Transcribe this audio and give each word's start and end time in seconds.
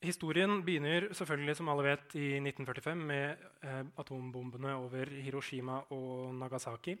Historien 0.00 0.62
begynner 0.64 1.10
selvfølgelig 1.12 1.58
som 1.58 1.68
alle 1.68 1.84
vet, 1.84 2.14
i 2.16 2.38
1945 2.40 3.00
med 3.04 3.42
eh, 3.68 3.82
atombombene 4.00 4.72
over 4.80 5.10
Hiroshima 5.12 5.76
og 5.92 6.30
Nagasaki. 6.40 6.94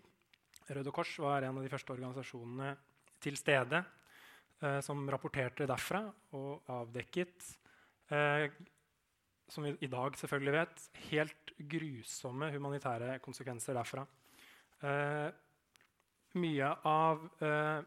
Røde 0.68 0.92
Kors 0.92 1.14
var 1.24 1.46
en 1.46 1.56
av 1.56 1.64
de 1.64 1.70
første 1.72 1.94
organisasjonene 1.94 2.74
til 3.24 3.38
stede 3.40 3.80
eh, 3.80 4.82
som 4.84 5.08
rapporterte 5.08 5.64
derfra 5.70 6.02
og 6.36 6.68
avdekket, 6.76 7.48
eh, 8.12 8.52
som 9.48 9.64
vi 9.64 9.72
i 9.80 9.90
dag 9.90 10.20
selvfølgelig 10.20 10.54
vet, 10.58 10.84
helt 11.08 11.54
grusomme 11.72 12.50
humanitære 12.52 13.16
konsekvenser 13.24 13.80
derfra. 13.80 14.04
Eh, 14.84 15.30
mye 16.36 16.68
av 16.84 17.24
eh, 17.40 17.80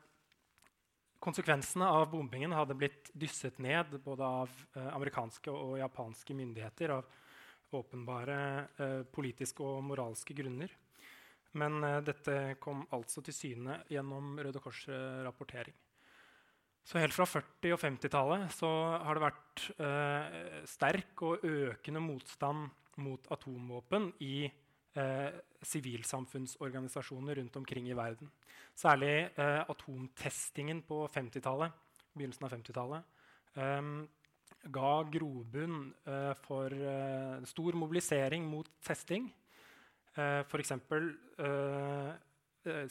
Konsekvensene 1.23 1.87
av 1.87 2.09
bombingen 2.11 2.51
hadde 2.51 2.75
blitt 2.75 3.11
dysset 3.15 3.59
ned 3.63 3.93
både 4.03 4.27
av 4.27 4.55
eh, 4.75 4.89
amerikanske 4.91 5.51
og 5.51 5.77
japanske 5.79 6.35
myndigheter 6.35 6.97
av 6.97 7.07
åpenbare 7.73 8.39
eh, 8.77 8.99
politiske 9.13 9.63
og 9.63 9.85
moralske 9.87 10.35
grunner. 10.37 10.73
Men 11.59 11.79
eh, 11.85 12.01
dette 12.05 12.57
kom 12.63 12.83
altså 12.93 13.23
til 13.25 13.37
syne 13.37 13.79
gjennom 13.91 14.35
Røde 14.41 14.61
Kors-rapportering. 14.63 15.75
Så 16.83 16.99
helt 16.99 17.15
fra 17.15 17.25
40- 17.29 17.71
og 17.71 17.79
50-tallet 17.79 18.57
har 19.07 19.15
det 19.15 19.23
vært 19.23 19.67
eh, 19.79 20.57
sterk 20.67 21.23
og 21.23 21.45
økende 21.47 22.03
motstand 22.03 22.67
mot 22.99 23.31
atomvåpen 23.31 24.11
i 24.21 24.49
sivilsamfunnsorganisasjoner 25.65 27.35
rundt 27.39 27.55
omkring 27.55 27.89
i 27.89 27.95
verden. 27.97 28.29
Særlig 28.75 29.29
eh, 29.37 29.61
atomtestingen 29.69 30.81
på 30.87 31.07
50-tallet, 31.13 31.71
begynnelsen 32.13 32.47
av 32.47 32.53
50-tallet 32.53 33.03
eh, 33.61 33.81
ga 34.73 34.91
grobunn 35.13 35.79
eh, 36.07 36.33
for 36.45 36.73
eh, 36.73 37.39
stor 37.49 37.77
mobilisering 37.77 38.45
mot 38.49 38.69
testing. 38.81 39.31
Uh, 40.13 40.43
F.eks. 40.45 40.69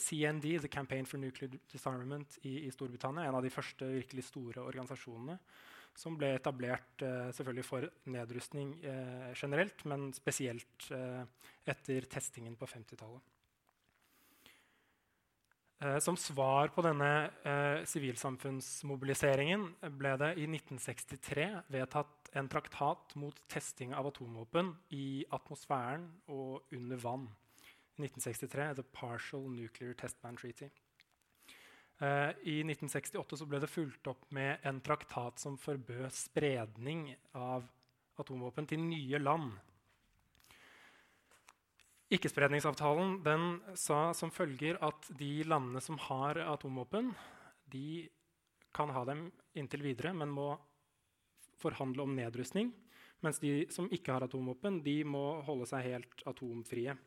CND, 0.02 0.58
The 0.58 0.68
Campaign 0.68 1.06
for 1.06 1.22
Nuclear 1.22 1.52
Disarmament 1.70 2.34
i, 2.42 2.64
i, 2.66 2.70
Storbritannia, 2.74 3.28
en 3.28 3.36
av 3.38 3.44
de 3.44 3.52
første 3.54 3.86
virkelig 3.86 4.24
store 4.26 4.64
organisasjonene 4.66 5.36
som 5.98 6.16
ble 6.18 6.32
etablert 6.36 7.04
eh, 7.04 7.28
selvfølgelig 7.36 7.66
for 7.66 7.86
nedrustning 8.12 8.74
eh, 8.84 9.30
generelt, 9.36 9.84
men 9.88 10.10
spesielt 10.16 10.88
eh, 10.94 11.22
etter 11.68 12.08
testingen 12.10 12.56
på 12.58 12.68
50-tallet. 12.70 13.32
Eh, 15.82 15.98
som 15.98 16.16
svar 16.16 16.70
på 16.74 16.82
denne 16.86 17.10
eh, 17.48 17.82
sivilsamfunnsmobiliseringen 17.90 19.66
ble 19.98 20.14
det 20.20 20.32
i 20.38 20.46
1963 20.46 21.48
vedtatt 21.74 22.30
en 22.38 22.48
traktat 22.48 23.16
mot 23.18 23.40
testing 23.50 23.92
av 23.96 24.06
atomvåpen 24.12 24.70
i 24.94 25.24
atmosfæren 25.34 26.06
og 26.30 26.72
under 26.76 27.02
vann. 27.02 27.26
1963, 27.98 28.74
The 28.78 28.86
Partial 28.94 29.50
Nuclear 29.50 29.92
Test 29.98 30.22
Ban 30.22 30.38
Treaty. 30.38 30.70
Uh, 32.02 32.32
I 32.42 32.56
1968 32.66 33.46
ble 33.46 33.60
det 33.62 33.70
fulgt 33.70 34.08
opp 34.10 34.24
med 34.34 34.64
en 34.66 34.80
traktat 34.82 35.38
som 35.38 35.54
forbød 35.60 36.08
spredning 36.10 37.12
av 37.38 37.68
atomvåpen 38.18 38.66
til 38.66 38.82
nye 38.82 39.20
land. 39.22 39.52
Ikkespredningsavtalen 42.12 43.20
den 43.24 43.46
sa 43.78 44.10
som 44.18 44.34
følger 44.34 44.80
at 44.84 45.06
de 45.16 45.44
landene 45.46 45.80
som 45.80 45.96
har 46.10 46.42
atomvåpen, 46.42 47.14
de 47.70 48.10
kan 48.74 48.90
ha 48.92 49.04
dem 49.08 49.28
inntil 49.54 49.86
videre, 49.86 50.12
men 50.12 50.34
må 50.34 50.50
forhandle 51.62 52.02
om 52.04 52.18
nedrustning. 52.18 52.72
Mens 53.22 53.38
de 53.38 53.68
som 53.70 53.86
ikke 53.94 54.16
har 54.16 54.26
atomvåpen, 54.26 54.82
de 54.82 54.98
må 55.06 55.38
holde 55.46 55.70
seg 55.70 55.86
helt 55.86 56.26
atomfrie. 56.26 56.98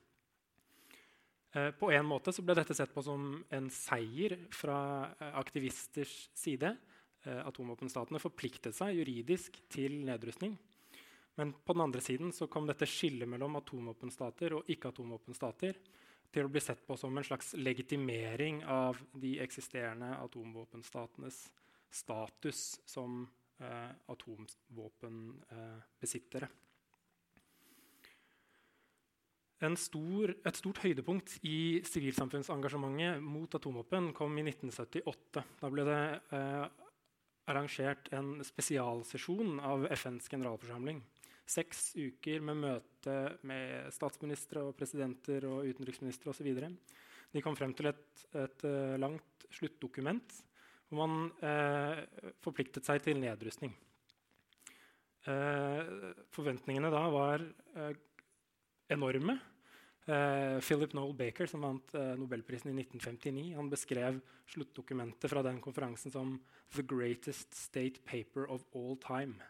Eh, 1.56 1.72
på 1.72 1.92
en 1.92 2.06
måte 2.06 2.34
ble 2.44 2.56
dette 2.58 2.76
sett 2.76 2.94
på 2.94 3.02
som 3.06 3.44
en 3.56 3.70
seier 3.72 4.36
fra 4.52 5.08
eh, 5.16 5.38
aktivisters 5.40 6.30
side. 6.36 6.76
Eh, 7.24 7.42
atomvåpenstatene 7.48 8.20
forpliktet 8.20 8.76
seg 8.76 8.96
juridisk 9.00 9.62
til 9.72 10.04
nedrustning. 10.06 10.58
Men 11.40 11.54
på 11.56 11.74
den 11.76 11.86
andre 11.88 12.02
siden 12.04 12.32
kom 12.52 12.68
dette 12.68 12.88
skillet 12.88 13.28
mellom 13.28 13.56
atomvåpenstater 13.60 14.54
og 14.56 14.66
ikke-atomvåpenstater 14.72 15.74
til 16.36 16.44
å 16.44 16.52
bli 16.52 16.62
sett 16.64 16.88
på 16.88 16.98
som 17.00 17.18
en 17.18 17.24
slags 17.24 17.54
legitimering 17.56 18.66
av 18.68 18.98
de 19.16 19.40
eksisterende 19.44 20.16
atomvåpenstatenes 20.20 21.52
status 21.96 22.82
som 22.88 23.28
eh, 23.64 23.92
atomvåpenbesittere. 24.12 26.48
Eh, 26.52 26.56
Stor, 29.80 30.34
et 30.44 30.58
stort 30.60 30.82
høydepunkt 30.84 31.38
i 31.48 31.80
sivilsamfunnsengasjementet 31.88 33.22
mot 33.24 33.56
atomvåpen 33.56 34.10
kom 34.14 34.34
i 34.36 34.44
1978. 34.44 35.44
Da 35.62 35.70
ble 35.72 35.86
det 35.88 36.02
eh, 36.36 36.66
arrangert 37.48 38.10
en 38.14 38.42
spesialsesjon 38.44 39.62
av 39.64 39.88
FNs 39.96 40.28
generalforsamling. 40.34 41.00
Seks 41.48 41.94
uker 41.96 42.44
med 42.44 42.60
møte 42.66 43.16
med 43.48 43.94
statsministre, 43.96 44.66
og 44.66 44.76
presidenter 44.76 45.46
og 45.48 45.70
utenriksministre 45.70 46.34
osv. 46.34 46.52
De 47.32 47.44
kom 47.46 47.56
frem 47.56 47.74
til 47.78 47.92
et, 47.92 48.26
et 48.36 48.66
uh, 48.66 48.96
langt 49.00 49.46
sluttdokument 49.54 50.42
hvor 50.90 51.08
man 51.10 51.32
eh, 51.42 52.04
forpliktet 52.46 52.86
seg 52.86 53.02
til 53.02 53.18
nedrustning. 53.18 53.72
Eh, 55.26 56.12
forventningene 56.36 56.92
da 56.94 57.02
var 57.10 57.46
enorme. 58.92 59.40
Uh, 60.06 60.62
Philip 60.62 60.94
Noel 60.94 61.16
Baker, 61.18 61.50
som 61.50 61.64
vant 61.66 61.96
uh, 61.98 62.14
Nobelprisen 62.20 62.70
i 62.70 62.76
1959, 62.84 63.56
han 63.58 63.70
beskrev 63.72 64.20
sluttdokumentet 64.54 65.32
fra 65.32 65.42
den 65.46 65.58
konferansen 65.64 66.14
som 66.14 66.36
'the 66.76 66.84
greatest 66.86 67.56
state 67.58 68.04
paper 68.06 68.46
of 68.46 68.66
all 68.76 68.98
time'. 69.02 69.42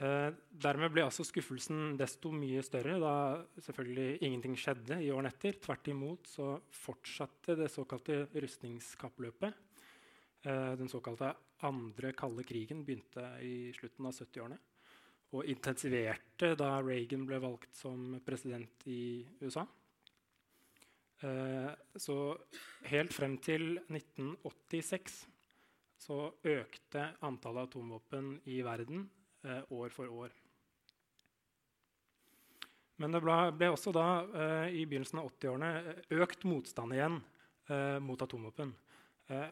Uh, 0.00 0.32
dermed 0.52 0.92
ble 0.92 1.04
altså 1.04 1.24
skuffelsen 1.24 1.96
desto 1.96 2.32
mye 2.32 2.62
større 2.64 2.96
da 3.00 3.12
selvfølgelig 3.60 4.22
ingenting 4.24 4.56
skjedde 4.56 5.02
i 5.04 5.10
årene 5.12 5.32
etter. 5.32 5.60
Tvert 5.60 5.88
imot 5.88 6.28
så 6.28 6.56
fortsatte 6.72 7.56
det 7.56 7.68
såkalte 7.72 8.26
rustningskappløpet. 8.32 9.62
den 10.46 10.86
såkalte 10.86 11.32
andre 11.66 12.12
kalde 12.12 12.44
krigen 12.44 12.84
begynte 12.84 13.24
i 13.42 13.72
slutten 13.74 14.06
av 14.06 14.14
70-årene 14.14 14.58
og 15.34 15.48
intensiverte 15.50 16.52
da 16.58 16.76
Reagan 16.84 17.26
ble 17.26 17.40
valgt 17.42 17.74
som 17.76 18.14
president 18.26 18.86
i 18.86 19.26
USA. 19.42 19.66
Eh, 21.24 21.70
så 21.96 22.16
helt 22.90 23.14
frem 23.16 23.38
til 23.42 23.78
1986 23.88 25.22
så 26.06 26.18
økte 26.44 27.06
antallet 27.24 27.70
atomvåpen 27.70 28.34
i 28.52 28.60
verden 28.64 29.06
eh, 29.44 29.62
år 29.72 29.94
for 29.94 30.12
år. 30.12 30.34
Men 33.00 33.12
det 33.12 33.20
ble, 33.24 33.36
ble 33.56 33.70
også 33.72 33.92
da 33.92 34.06
eh, 34.24 34.76
i 34.80 34.84
begynnelsen 34.88 35.20
av 35.20 35.30
80-årene 35.34 35.96
økt 36.16 36.44
motstand 36.48 36.96
igjen 36.96 37.18
eh, 37.68 37.96
mot 38.00 38.22
atomvåpen. 38.24 38.72
Eh, 39.32 39.48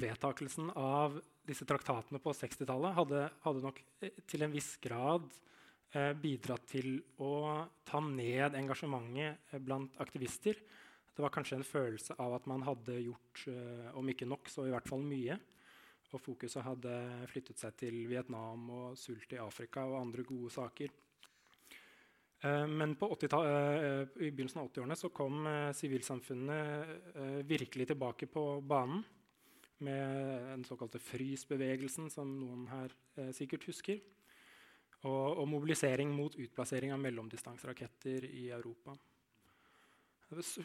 vedtakelsen 0.00 0.72
av 0.76 1.20
disse 1.46 1.66
traktatene 1.66 2.20
på 2.22 2.34
60-tallet 2.36 2.94
hadde, 2.96 3.22
hadde, 3.42 3.64
nok 3.64 3.80
eh, 4.02 4.20
til 4.28 4.46
en 4.46 4.54
viss 4.54 4.76
grad 4.82 5.26
eh, 5.94 6.12
bidratt 6.18 6.68
til 6.70 7.00
å 7.22 7.32
ta 7.88 8.02
ned 8.04 8.58
engasjementet 8.58 9.52
eh, 9.52 9.62
blant 9.62 9.98
aktivister. 10.02 10.60
Det 11.12 11.24
var 11.24 11.34
kanskje 11.34 11.58
en 11.58 11.66
følelse 11.66 12.16
av 12.22 12.38
at 12.38 12.46
man 12.48 12.62
hadde 12.64 12.94
gjort, 13.02 13.42
om 14.00 14.06
ikke 14.08 14.24
nok, 14.24 14.48
så 14.48 14.64
i 14.64 14.70
hvert 14.72 14.88
fall 14.88 15.02
mye. 15.04 15.36
Og 16.08 16.22
fokuset 16.24 16.64
hadde 16.64 16.94
flyttet 17.28 17.60
seg 17.60 17.74
til 17.82 17.98
Vietnam 18.08 18.64
og 18.72 18.96
sult 18.96 19.34
i 19.36 19.40
Afrika 19.40 19.84
og 19.84 19.98
andre 19.98 20.24
gode 20.24 20.48
saker. 20.54 20.94
Men 22.72 22.96
på 22.96 23.10
i 23.12 23.28
begynnelsen 23.28 24.62
av 24.62 24.70
80-årene 24.72 25.12
kom 25.12 25.44
sivilsamfunnet 25.76 27.44
virkelig 27.44 27.90
tilbake 27.92 28.30
på 28.32 28.46
banen 28.64 29.04
med 29.82 30.42
den 30.48 30.64
såkalte 30.66 31.00
frysbevegelsen, 31.02 32.10
som 32.12 32.30
noen 32.38 32.66
her 32.70 32.92
eh, 33.16 33.30
sikkert 33.36 33.66
husker. 33.68 34.00
Og, 35.02 35.38
og, 35.40 35.46
mobilisering 35.50 36.12
mot 36.14 36.36
utplassering 36.38 36.92
av 36.94 37.00
mellomdistanseraketter 37.02 38.28
i 38.28 38.48
Europa. 38.54 38.94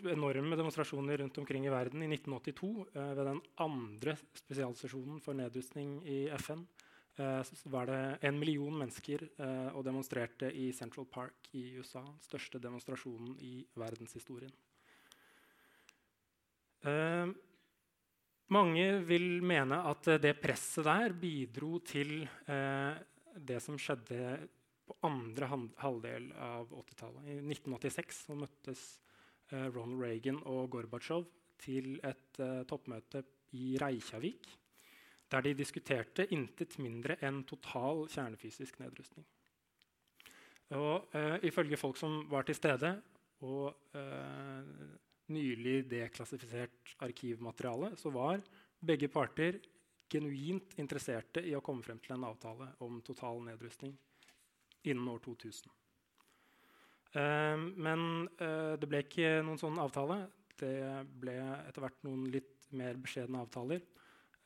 Enorme 0.08 0.56
demonstrasjoner 0.56 1.18
rundt 1.24 1.40
omkring 1.42 1.66
i 1.66 1.72
verden. 1.74 2.04
I 2.06 2.12
1982, 2.14 2.70
eh, 2.94 3.14
ved 3.18 3.26
den 3.32 3.42
andre 3.66 4.14
spesialsesjonen 4.38 5.20
for 5.26 5.36
nedrustning 5.36 5.98
i 6.08 6.20
FN, 6.38 6.68
eh, 7.18 7.42
var 7.74 7.90
det 7.90 8.20
en 8.30 8.40
million 8.40 8.78
mennesker 8.78 9.26
eh, 9.26 9.74
og 9.74 9.84
demonstrerte 9.90 10.54
i 10.54 10.70
Central 10.72 11.10
Park 11.10 11.50
i 11.58 11.72
USA. 11.80 12.06
Den 12.06 12.24
største 12.30 12.62
demonstrasjonen 12.62 13.36
i 13.42 13.66
verdenshistorien. 13.76 14.54
Eh, 16.86 17.28
mange 18.54 18.86
vil 19.08 19.42
mene 19.46 19.80
at 19.90 20.08
det 20.24 20.38
presset 20.42 20.86
der 20.88 21.16
bidro 21.18 21.78
til 21.86 22.22
eh, 22.24 23.00
det 23.38 23.60
som 23.64 23.78
skjedde 23.80 24.38
på 24.88 24.96
andre 25.08 25.50
halvdel 25.82 26.30
av 26.40 26.70
80-tallet. 26.72 27.26
I 27.28 27.40
1986 27.44 28.22
møttes 28.40 28.84
eh, 29.52 29.68
Ronald 29.68 30.00
Reagan 30.04 30.40
og 30.48 30.70
Gorbatsjov 30.76 31.28
til 31.60 31.98
et 32.08 32.40
eh, 32.44 32.64
toppmøte 32.70 33.24
i 33.58 33.76
Reykjavik, 33.82 34.48
der 35.32 35.44
de 35.44 35.56
diskuterte 35.60 36.28
intet 36.32 36.78
mindre 36.80 37.18
enn 37.28 37.42
total 37.48 38.06
kjernefysisk 38.12 38.80
nedrustning. 38.80 39.26
Og 40.76 41.08
uh, 41.16 41.36
Ifølge 41.48 41.80
folk 41.80 41.96
som 42.00 42.26
var 42.32 42.44
til 42.48 42.56
stede, 42.56 42.90
og 43.48 43.72
nylig 45.34 45.82
deklassifisert 45.92 46.96
arkivmateriale, 47.04 47.94
så 48.00 48.12
var 48.14 48.42
begge 48.80 49.10
parter 49.12 49.60
genuint 50.08 50.78
interesserte 50.80 51.44
i 51.44 51.56
å 51.58 51.64
komme 51.64 51.84
frem 51.84 52.00
til 52.04 52.16
en 52.16 52.28
avtale 52.30 52.70
om 52.86 53.02
total 53.06 53.42
nedrustning 53.48 53.96
innen 54.88 55.10
år 55.12 55.20
2000. 55.26 55.74
Uh, 57.18 57.58
men 57.76 58.02
uh, 58.40 58.76
det 58.80 58.88
ble 58.88 59.04
ikke 59.04 59.38
noen 59.44 59.60
sånn 59.60 59.80
avtale. 59.82 60.22
Det 60.58 60.78
ble 61.22 61.36
etter 61.68 61.84
hvert 61.84 62.04
noen 62.08 62.28
litt 62.32 62.70
mer 62.78 63.00
beskjedne 63.02 63.44
avtaler. 63.44 63.84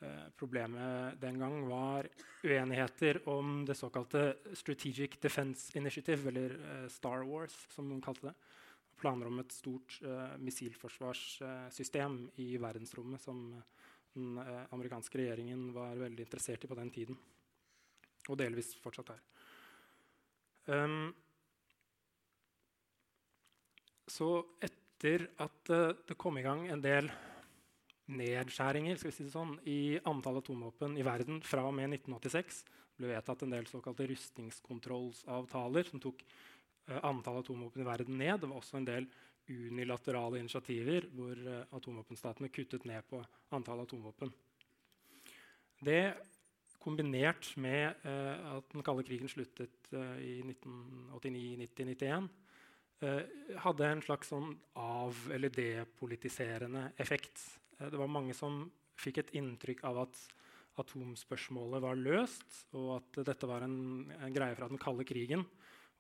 Uh, 0.02 0.30
problemet 0.38 1.20
den 1.22 1.38
gang 1.42 1.60
var 1.70 2.08
uenigheter 2.42 3.22
om 3.30 3.62
det 3.66 3.78
såkalte 3.78 4.32
Strategic 4.58 5.20
Defense 5.22 5.78
Initiative, 5.78 6.30
eller 6.32 6.56
eh, 6.58 6.88
Star 6.90 7.22
Wars, 7.28 7.54
som 7.70 7.86
noen 7.86 8.02
kalte 8.02 8.32
det. 8.32 8.34
Planer 9.02 9.28
om 9.28 9.42
et 9.42 9.54
stort 9.56 9.98
missilforsvarssystem 10.40 12.20
i 12.44 12.52
verdensrommet 12.62 13.24
som 13.24 13.40
den 14.14 14.38
amerikanske 14.70 15.18
regjeringen 15.18 15.72
var 15.74 15.98
veldig 15.98 16.28
interessert 16.28 16.66
i 16.66 16.70
på 16.70 16.78
den 16.78 16.92
tiden. 16.94 17.18
Og 18.30 18.38
delvis 18.38 18.76
fortsatt 18.84 19.16
er. 19.16 19.24
Um, 20.70 21.10
så 24.06 24.30
etter 24.62 25.26
at 25.42 25.72
uh, 25.74 25.94
det 26.06 26.18
kom 26.22 26.38
i 26.38 26.46
gang 26.46 26.68
en 26.70 26.84
del 26.84 27.10
nedskjæringer 28.12 29.00
skal 29.00 29.10
vi 29.10 29.16
si 29.16 29.26
det 29.26 29.34
sånn, 29.34 29.56
i 29.66 29.98
antall 30.10 30.42
atomvåpen 30.42 30.98
i 31.00 31.06
verden 31.06 31.40
fra 31.46 31.64
og 31.66 31.74
med 31.78 31.96
1986, 31.96 32.62
ble 33.00 33.10
vedtatt 33.14 33.46
en 33.46 33.56
del 33.56 33.66
såkalte 33.72 34.06
rustningskontrollsavtaler 34.12 35.88
som 35.88 36.04
tok 36.04 36.22
uh, 36.92 37.00
antall 37.08 37.40
atomvåpen 37.42 37.84
i 37.84 37.88
verden 37.88 38.20
ned. 38.20 38.42
Det 38.44 38.52
var 38.52 38.60
også 38.60 38.82
en 38.82 38.90
del 38.90 39.08
unilaterale 39.52 40.40
initiativer 40.44 41.08
hvor 41.16 41.40
uh, 41.48 41.64
atomvåpenstatene 41.78 42.52
kuttet 42.54 42.86
ned 42.90 43.08
på 43.10 43.24
antall 43.56 43.86
atomvåpen. 43.86 44.34
Det 45.82 46.04
kombinert 46.82 47.52
med 47.62 47.94
uh, 48.06 48.58
at 48.58 48.74
den 48.74 48.86
kalde 48.86 49.06
krigen 49.06 49.30
sluttet 49.30 49.92
uh, 49.94 50.18
i 50.22 50.42
1989-90-91, 50.46 52.30
uh, 53.06 53.22
hadde 53.66 53.88
en 53.88 54.04
slags 54.06 54.32
sånn 54.34 54.54
av- 54.82 55.28
eller 55.34 55.54
depolitiserende 55.54 56.90
effekt. 57.02 57.48
det 57.82 57.98
var 57.98 58.10
mange 58.10 58.34
som 58.38 58.68
fikk 59.02 59.18
et 59.18 59.34
inntrykk 59.38 59.84
av 59.90 60.04
at 60.04 60.20
atomspørsmålet 60.82 61.82
var 61.84 61.98
løst, 61.98 62.46
og 62.78 63.00
at 63.00 63.24
dette 63.28 63.50
var 63.50 63.66
en, 63.66 64.06
en 64.22 64.34
greie 64.34 64.56
fra 64.56 64.70
den 64.70 64.80
kalde 64.82 65.06
krigen. 65.06 65.44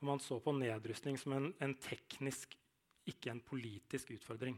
Og 0.02 0.10
man 0.10 0.22
så 0.22 0.40
på 0.42 0.54
nedrustning 0.58 1.18
som 1.22 1.38
en, 1.38 1.50
en 1.62 1.78
teknisk, 1.78 2.58
ikke 3.08 3.32
en 3.32 3.42
politisk 3.46 4.12
utfordring. 4.18 4.58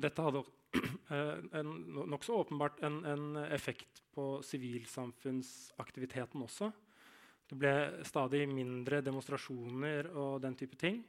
dette 0.00 0.22
hadde 0.22 0.44
Eh, 1.10 1.62
nokså 2.06 2.32
åpenbart 2.32 2.82
en, 2.86 3.04
en, 3.04 3.36
effekt 3.36 4.02
på 4.14 4.42
sivilsamfunnsaktiviteten 4.46 6.42
også. 6.44 6.68
Det 7.50 7.58
ble 7.58 7.72
stadig 8.06 8.44
mindre 8.46 9.00
demonstrasjoner 9.02 10.12
og 10.14 10.38
den 10.44 10.54
type 10.54 10.78
ting. 10.78 11.00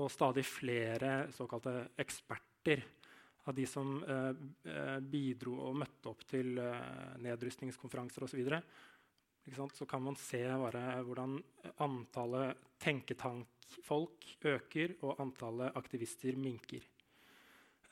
Og 0.00 0.08
stadig 0.10 0.46
flere 0.48 1.26
såkalte 1.36 1.90
eksperter 2.00 2.86
av 3.44 3.54
de 3.54 3.66
som 3.68 4.00
eh 4.08 4.32
bidro 5.04 5.58
og 5.68 5.76
møtte 5.76 6.08
opp 6.08 6.24
til 6.24 6.56
eh, 6.58 7.18
nedrustningskonferanser 7.20 8.24
osv. 8.24 8.40
Så, 9.52 9.84
kan 9.86 10.02
man 10.02 10.16
se 10.16 10.48
hvordan 10.48 11.44
antallet 11.84 12.56
tenketankfolk 12.80 14.38
øker, 14.44 14.94
og 15.04 15.20
antallet 15.20 15.72
aktivister 15.76 16.36
minker. 16.40 16.80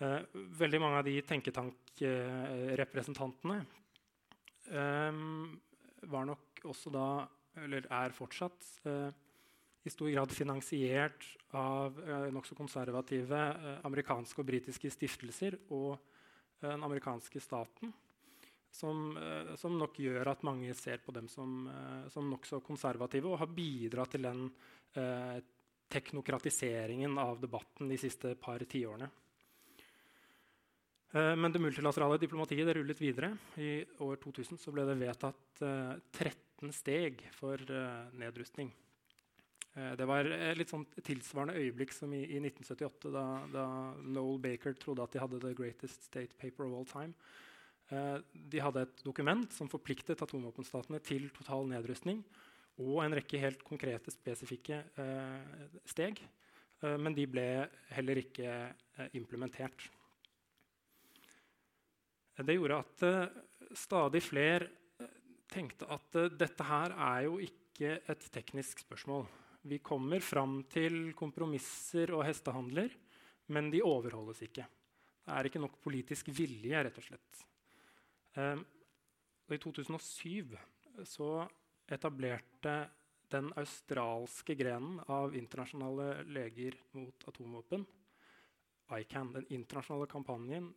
Eh, 0.00 0.22
veldig 0.32 0.80
mange 0.80 0.98
av 0.98 1.04
de 1.06 1.22
tenketankrepresentantene 1.28 3.66
eh, 4.72 5.12
var 6.10 6.24
nok 6.26 6.60
også 6.72 6.90
da, 6.94 7.26
eller 7.62 7.82
er 7.92 8.10
fortsatt, 8.16 8.60
eh, 8.88 9.10
i 9.82 9.90
stor 9.90 10.10
grad 10.14 10.30
finansiert 10.34 11.24
av 11.58 11.96
eh, 12.02 12.28
nokså 12.34 12.54
konservative 12.58 13.38
eh, 13.38 13.78
amerikanske 13.86 14.42
og 14.42 14.46
britiske 14.46 14.90
stiftelser 14.94 15.56
og 15.74 15.96
eh, 15.96 16.68
den 16.68 16.84
amerikanske 16.86 17.40
staten. 17.42 17.90
Som, 18.72 19.16
eh, 19.20 19.54
som, 19.60 19.74
nok 19.76 19.98
gjør 20.00 20.30
at 20.32 20.44
mange 20.48 20.72
ser 20.74 21.02
på 21.04 21.12
dem 21.12 21.26
som, 21.28 21.66
eh, 21.68 22.06
som 22.08 22.30
nokså 22.32 22.62
konservative 22.64 23.28
og 23.28 23.42
har 23.42 23.50
bidratt 23.52 24.14
til 24.16 24.24
den 24.24 24.46
eh, 24.96 25.42
teknokratiseringen 25.92 27.18
av 27.20 27.40
debatten 27.42 27.90
de 27.92 27.98
siste 28.00 28.32
par 28.40 28.64
tiårene. 28.64 29.10
Eh, 31.12 31.34
men 31.36 31.52
det 31.52 31.60
multilaterale 31.60 32.16
diplomatiet 32.22 32.64
det 32.66 32.78
rullet 32.78 33.02
videre. 33.02 33.34
I 33.60 33.84
år 34.00 34.16
2000 34.24 34.56
ble 34.72 34.86
det 34.88 34.96
vedtatt 35.04 35.60
13 35.60 36.32
eh, 36.32 36.72
steg 36.72 37.26
for 37.36 37.60
nedrustning. 38.16 38.72
Det 39.72 40.04
var 40.04 40.28
et 40.28 40.58
litt 40.58 40.68
sånn 40.68 40.82
tilsvarende 41.00 41.56
øyeblikk 41.56 41.94
som 41.96 42.10
i, 42.12 42.18
i 42.26 42.36
1978, 42.44 43.08
da, 43.08 43.22
da, 43.48 43.62
Noel 44.04 44.36
Baker 44.44 44.76
trodde 44.76 45.00
at 45.00 45.14
de 45.14 45.22
hadde 45.22 45.40
the 45.40 45.54
greatest 45.56 46.04
state 46.10 46.36
paper 46.36 46.66
of 46.66 46.74
all 46.76 46.84
time. 46.84 47.16
De 47.92 48.60
hadde 48.62 48.84
et 48.86 49.02
dokument 49.04 49.44
som 49.52 49.68
forpliktet 49.68 50.22
atomvåpenstatene 50.24 51.00
til 51.04 51.28
total 51.36 51.66
nedrustning 51.70 52.22
og 52.80 53.02
en 53.04 53.16
rekke 53.18 53.40
helt 53.42 53.60
konkrete, 53.66 54.10
spesifikke 54.14 54.78
steg. 55.84 56.22
men 56.80 57.14
de 57.14 57.26
ble 57.28 57.44
heller 57.92 58.22
ikke 58.22 58.54
implementert. 59.12 59.90
Det 62.40 62.56
gjorde 62.56 62.78
at 62.80 63.04
uh, 63.04 63.76
stadig 63.76 64.22
flere 64.24 64.66
uh, 65.02 65.08
tenkte 65.52 65.88
at 65.92 66.16
dette 66.32 66.64
her 66.64 66.94
er 66.96 67.26
jo 67.26 67.36
ikke 67.44 67.98
et 68.08 68.28
teknisk 68.32 68.82
spørsmål. 68.86 69.26
Vi 69.68 69.78
kommer 69.84 70.22
fram 70.24 70.62
til 70.70 71.12
kompromisser 71.14 72.10
og 72.16 72.24
hestehandler, 72.26 72.90
men 73.52 73.70
de 73.70 73.82
overholdes 73.84 74.42
ikke. 74.48 74.64
Det 75.22 75.34
er 75.36 75.46
ikke 75.46 75.62
nok 75.62 75.76
politisk 75.84 76.32
vilje, 76.34 76.82
rett 76.82 76.98
og 76.98 77.04
slett. 77.06 77.42
I 78.32 79.58
2007 79.60 80.56
så 81.04 81.28
etablerte 81.92 82.76
den 83.32 83.50
australske 83.60 84.54
grenen 84.56 85.00
av 85.12 85.36
internasjonale 85.36 86.22
leger 86.32 86.78
mot 86.96 87.28
atomvåpen, 87.28 87.84
ICAN, 88.92 89.32
den 89.36 89.46
internasjonale 89.52 90.08
kampanjen 90.08 90.72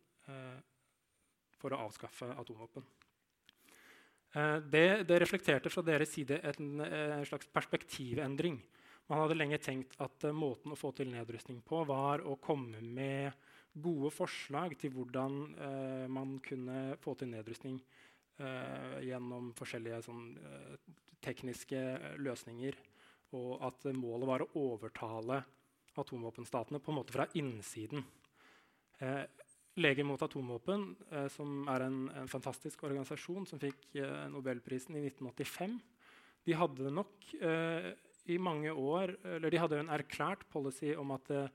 for 1.56 1.72
å 1.72 1.80
avskaffe 1.86 2.28
atomvåpen. 2.36 2.84
Eh, 4.36 4.56
det, 4.56 5.02
det, 5.08 5.20
reflekterte 5.20 5.70
fra 5.72 5.84
deres 5.86 6.12
side 6.12 6.40
en, 6.50 6.80
en, 6.80 7.26
slags 7.26 7.48
perspektivendring. 7.52 8.58
Man 9.08 9.22
hadde 9.22 9.38
lenge 9.38 9.60
tenkt 9.62 9.96
at 10.02 10.26
eh, 10.28 10.34
måten 10.36 10.74
å 10.74 10.78
få 10.78 10.92
til 10.96 11.08
nedrustning 11.12 11.62
på 11.64 11.84
var 11.88 12.24
å 12.26 12.36
komme 12.42 12.82
med 12.82 13.32
gode 13.82 14.10
forslag 14.14 14.76
til 14.80 14.94
hvordan 14.94 15.38
uh, 15.58 16.06
man 16.12 16.38
kunne 16.44 16.96
få 17.02 17.14
til 17.18 17.32
nedrustning 17.32 17.80
uh, 18.40 18.98
gjennom 19.04 19.52
forskjellige 19.58 20.02
sånn, 20.08 20.28
tekniske 21.24 21.82
løsninger. 22.22 22.78
Og 23.36 23.58
at 23.66 23.88
målet 23.96 24.28
var 24.28 24.44
å 24.44 24.52
overtale 24.60 25.40
atomvåpenstatene 25.98 26.78
på 26.80 26.92
en 26.92 26.98
måte 27.00 27.14
fra 27.16 27.26
innsiden. 27.40 28.04
Leger 29.76 30.06
mot 30.08 30.22
atomvåpen, 30.22 30.86
eh, 31.12 31.26
som 31.28 31.66
er 31.68 31.84
en, 31.84 31.98
en, 32.08 32.28
fantastisk 32.32 32.86
organisasjon 32.88 33.44
som 33.48 33.60
fikk 33.60 33.90
eh, 34.00 34.24
Nobelprisen 34.32 34.96
i 34.96 35.02
1985, 35.04 35.74
de 36.48 36.56
hadde 36.56 36.92
nok 36.94 37.26
eh, 37.36 37.90
i 38.32 38.38
mange 38.40 38.72
år 38.72 39.12
eller 39.36 39.52
De 39.52 39.60
hadde 39.60 39.82
en 39.82 39.92
erklært 39.92 40.46
policy 40.50 40.94
om 40.96 41.12
at 41.12 41.28
eh, 41.34 41.52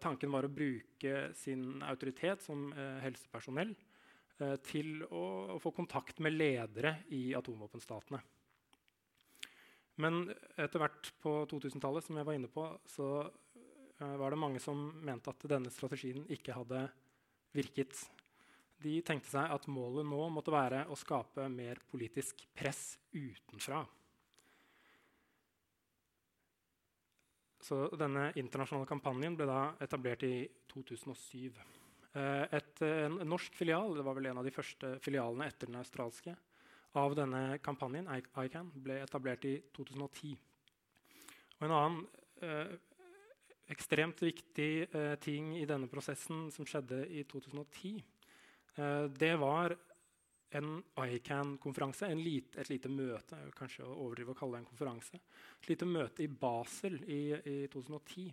tanken 0.00 0.32
var 0.32 0.46
å 0.46 0.52
bruke 0.52 1.30
sin 1.36 1.82
autoritet 1.86 2.42
som 2.44 2.68
eh, 2.72 2.98
helsepersonell 3.04 3.72
eh, 3.72 4.56
til 4.66 5.04
å, 5.06 5.58
få 5.62 5.72
kontakt 5.76 6.20
med 6.24 6.36
ledere 6.36 6.98
i 7.16 7.30
atomvåpenstatene. 7.38 8.20
Men 10.00 10.22
etter 10.56 10.80
hvert 10.80 11.12
på 11.20 11.34
2000-tallet 11.50 12.06
som 12.06 12.16
jeg 12.16 12.28
var 12.28 12.38
inne 12.38 12.48
på, 12.48 12.64
så 12.88 13.28
var 14.00 14.32
det 14.32 14.38
mange 14.40 14.60
som 14.64 14.78
mente 15.04 15.28
at 15.28 15.42
denne 15.44 15.68
strategien 15.68 16.22
ikke 16.32 16.54
hadde 16.56 16.86
virket. 17.52 17.98
De 18.80 18.94
tenkte 19.04 19.28
seg 19.28 19.52
at 19.52 19.66
målet 19.68 20.08
nå 20.08 20.22
måtte 20.32 20.54
være 20.54 20.86
å 20.88 20.96
skape 20.96 21.44
mer 21.52 21.82
politisk 21.92 22.46
press 22.56 22.94
utenfra 23.12 23.82
Så 27.60 27.82
denne 28.00 28.30
internasjonale 28.40 28.88
kampanjen 28.88 29.36
ble 29.36 29.46
da 29.48 29.60
etablert 29.84 30.24
i 30.24 30.48
2007. 30.72 31.58
Eh, 32.16 32.44
et, 32.56 32.82
en, 32.82 33.18
en 33.20 33.28
norsk 33.28 33.56
filial, 33.58 33.92
det 33.96 34.04
var 34.06 34.16
vel 34.16 34.30
en 34.30 34.40
av 34.40 34.46
de 34.46 34.54
første 34.54 34.94
filialene 35.04 35.48
etter 35.50 35.70
den 35.70 35.80
australske, 35.80 36.34
av 36.98 37.14
denne 37.14 37.58
kampanjen, 37.62 38.08
ICAN, 38.10 38.72
ble 38.82 38.96
etablert 39.04 39.44
i 39.46 39.58
2010. 39.76 40.32
Og 41.60 41.66
en 41.68 41.74
annen 41.76 42.00
eh, 42.42 42.72
ekstremt 43.70 44.22
viktig 44.24 44.72
eh, 44.88 45.14
ting 45.22 45.52
i 45.60 45.66
denne 45.68 45.90
prosessen 45.90 46.48
som 46.54 46.66
skjedde 46.66 47.04
i 47.14 47.22
2010, 47.30 48.00
eh, 48.74 49.04
det 49.20 49.34
var 49.38 49.76
en 50.58 50.80
ICAN-konferanse, 50.98 52.08
et 52.10 52.70
lite 52.70 52.90
møte 52.90 53.38
kanskje 53.56 53.86
å 53.86 53.96
overdrive 54.06 54.34
å 54.34 54.38
kalle 54.38 54.58
det 54.58 54.64
en 54.64 54.70
konferanse, 54.70 55.20
et 55.60 55.68
lite 55.70 55.88
møte 55.88 56.24
i 56.24 56.30
Basel 56.30 56.98
i, 57.06 57.20
i 57.46 57.56
2010, 57.70 58.32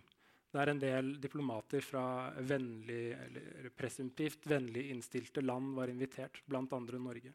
der 0.57 0.71
en 0.71 0.79
del 0.81 1.11
diplomater 1.21 1.83
fra 1.83 2.05
vennlig, 2.39 3.11
eller 3.13 3.69
presumptivt 3.77 4.47
vennlig 4.49 4.87
innstilte 4.93 5.43
land 5.43 5.75
var 5.77 5.91
invitert, 5.91 6.41
bl.a. 6.47 6.63
Norge. 6.79 7.33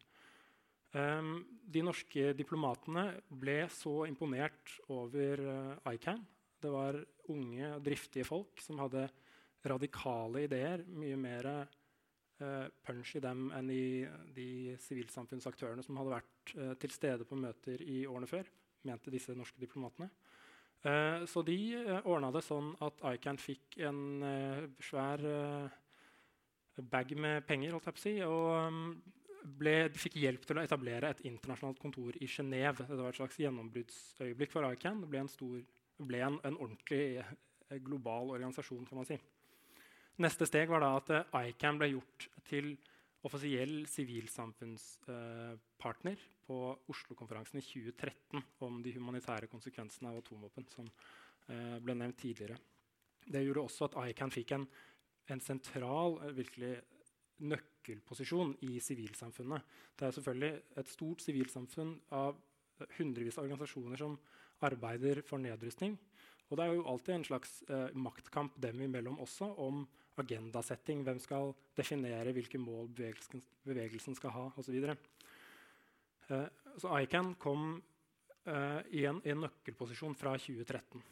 Um, 0.92 1.38
de 1.72 1.80
norske 1.84 2.32
diplomatene 2.36 3.06
ble 3.40 3.62
så 3.72 4.02
imponert 4.08 4.74
over 4.92 5.40
uh, 5.40 5.92
ICAN. 5.94 6.20
Det 6.62 6.72
var 6.72 6.98
unge, 7.32 7.70
driftige 7.84 8.26
folk 8.28 8.60
som 8.60 8.80
hadde 8.82 9.06
radikale 9.64 10.44
ideer. 10.44 10.84
Mye 10.92 11.16
mer 11.16 11.48
uh, 11.48 11.78
punch 12.86 13.16
i 13.18 13.22
dem 13.24 13.46
enn 13.56 13.70
i 13.72 13.84
de 14.34 14.76
sivilsamfunnsaktørene 14.82 15.84
som 15.84 15.98
hadde 16.00 16.14
vært 16.16 16.54
uh, 16.56 16.74
til 16.82 16.94
stede 16.94 17.26
på 17.28 17.38
møter 17.38 17.82
i 17.84 18.02
årene 18.08 18.30
før, 18.30 18.48
mente 18.88 19.12
disse 19.14 19.36
norske 19.38 19.60
diplomatene. 19.62 20.10
Uh, 20.82 21.22
så 21.30 21.44
de 21.46 21.58
uh, 21.78 21.98
ordna 22.10 22.32
det 22.34 22.44
sånn 22.46 22.72
at 22.82 23.02
ICAN 23.14 23.38
fikk 23.38 23.78
en 23.86 24.02
svær 24.82 25.22
bag 26.92 27.12
med 27.20 27.44
penger, 27.46 27.74
holdt 27.74 27.90
jeg 27.90 27.96
på 27.96 28.00
å 28.00 28.06
si. 28.06 28.14
og 28.26 28.46
um, 28.72 28.86
ble, 29.42 29.74
fikk 29.98 30.16
hjelp 30.22 30.46
til 30.46 30.58
å 30.58 30.64
etablere 30.64 31.12
et 31.12 31.22
internasjonalt 31.28 31.80
kontor 31.82 32.16
i 32.22 32.28
Genéve. 32.30 32.86
Det 32.86 32.98
var 32.98 33.10
et 33.10 33.18
slags 33.18 33.38
gjennombruddsøyeblikk 33.42 34.52
for 34.54 34.68
ICAN. 34.70 35.02
Det 35.02 35.10
ble 35.10 35.22
en, 35.24 35.30
stor, 35.30 35.62
ble 36.10 36.22
en, 36.26 36.38
en 36.46 36.58
ordentlig 36.58 37.04
eh, 37.22 37.78
global 37.82 38.34
organisasjon. 38.36 38.86
kan 38.88 39.00
man 39.00 39.08
si. 39.08 39.18
Neste 40.20 40.44
steg 40.44 40.68
var 40.68 40.84
da 40.84 40.90
at 40.98 41.08
uh, 41.14 41.22
ICAN 41.48 41.78
ble 41.80 41.88
gjort 41.94 42.26
til 42.44 42.76
offisiell 43.24 43.86
sivilsamfunnspartner 43.88 46.18
på 46.44 46.76
Oslo-konferansen 46.92 47.56
i 47.60 47.62
2013 47.64 48.42
om 48.66 48.82
de 48.84 48.92
humanitære 48.96 49.46
konsekvensene 49.48 50.08
av 50.10 50.16
atomvåpen. 50.20 50.64
som 50.68 50.84
uh, 50.84 51.78
ble 51.80 51.94
nevnt 51.96 52.18
tidligere. 52.20 52.56
Det 53.24 53.44
gjorde 53.44 53.64
også 53.64 53.84
at 53.88 53.96
ICAN 54.10 54.34
fikk 54.34 54.50
en, 54.56 54.66
en 55.32 55.40
sentral, 55.40 56.18
virkelig 56.36 56.74
nøkkelposisjon 57.42 58.54
i 58.68 58.80
sivilsamfunnet. 58.82 59.62
Det 59.96 60.06
er 60.06 60.12
selvfølgelig 60.16 60.52
et 60.78 60.88
stort 60.88 61.20
sivilsamfunn 61.24 62.00
av 62.18 62.36
hundrevis 62.98 63.38
av 63.38 63.44
organisasjoner 63.46 63.98
som 64.00 64.18
arbeider 64.66 65.22
for 65.26 65.38
nedrustning. 65.42 65.96
Og 66.50 66.58
det 66.58 66.64
er 66.64 66.76
jo 66.76 66.86
alltid 66.90 67.14
en 67.14 67.26
slags 67.26 67.50
eh, 67.70 67.88
maktkamp 67.96 68.52
dem 68.62 68.82
imellom 68.84 69.18
også 69.24 69.48
om 69.62 69.82
agendasetting. 70.20 71.02
Hvem 71.06 71.20
skal 71.22 71.54
definere 71.76 72.34
hvilke 72.34 72.60
mål 72.60 72.90
bevegelsen, 72.92 73.42
bevegelsen 73.66 74.16
skal 74.18 74.34
ha, 74.34 74.44
osv. 74.56 74.76
Så, 74.76 76.34
eh, 76.34 76.46
så 76.78 76.98
ICAN 77.00 77.34
kom 77.40 77.80
eh, 78.46 78.80
i, 78.90 79.06
en, 79.08 79.22
i, 79.24 79.32
en, 79.32 79.44
nøkkelposisjon 79.46 80.16
fra 80.18 80.34
2013. 80.38 81.02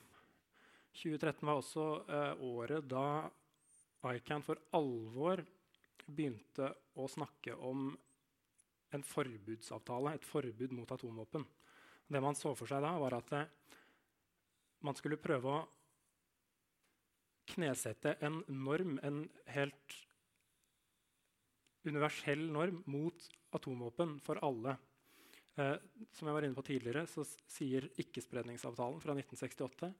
2013 0.90 1.46
var 1.46 1.60
også 1.60 1.86
eh, 2.08 2.44
året 2.50 2.88
da 2.90 3.30
ICAN 4.10 4.44
for 4.44 4.60
alvor 4.76 5.42
begynte 6.10 6.72
å 6.98 7.06
snakke 7.08 7.54
om 7.54 7.90
en 8.90 9.04
forbudsavtale, 9.06 10.16
et 10.16 10.26
forbud 10.26 10.72
mot 10.74 10.90
atomvåpen. 10.90 11.44
Det 12.10 12.22
man 12.22 12.34
så 12.34 12.56
for 12.58 12.66
seg 12.66 12.82
da, 12.82 12.96
var 12.98 13.20
at 13.20 13.34
eh, 13.38 13.50
man 14.86 14.96
skulle 14.98 15.20
prøve 15.20 15.52
å 15.52 15.60
knesette 17.50 18.16
en 18.26 18.40
norm, 18.48 18.98
en 19.02 19.24
helt 19.50 19.98
universell 21.88 22.46
norm 22.52 22.82
mot 22.90 23.28
atomvåpen 23.56 24.18
for 24.24 24.40
alle. 24.44 24.76
Eh, 25.58 25.76
som 26.14 26.28
jeg 26.28 26.36
var 26.36 26.46
inne 26.46 26.56
på 26.56 26.66
tidligere, 26.66 27.06
så 27.10 27.24
sier 27.50 27.88
Ikkespredningsavtalen 28.00 29.00
fra 29.02 29.16
1968 29.16 29.90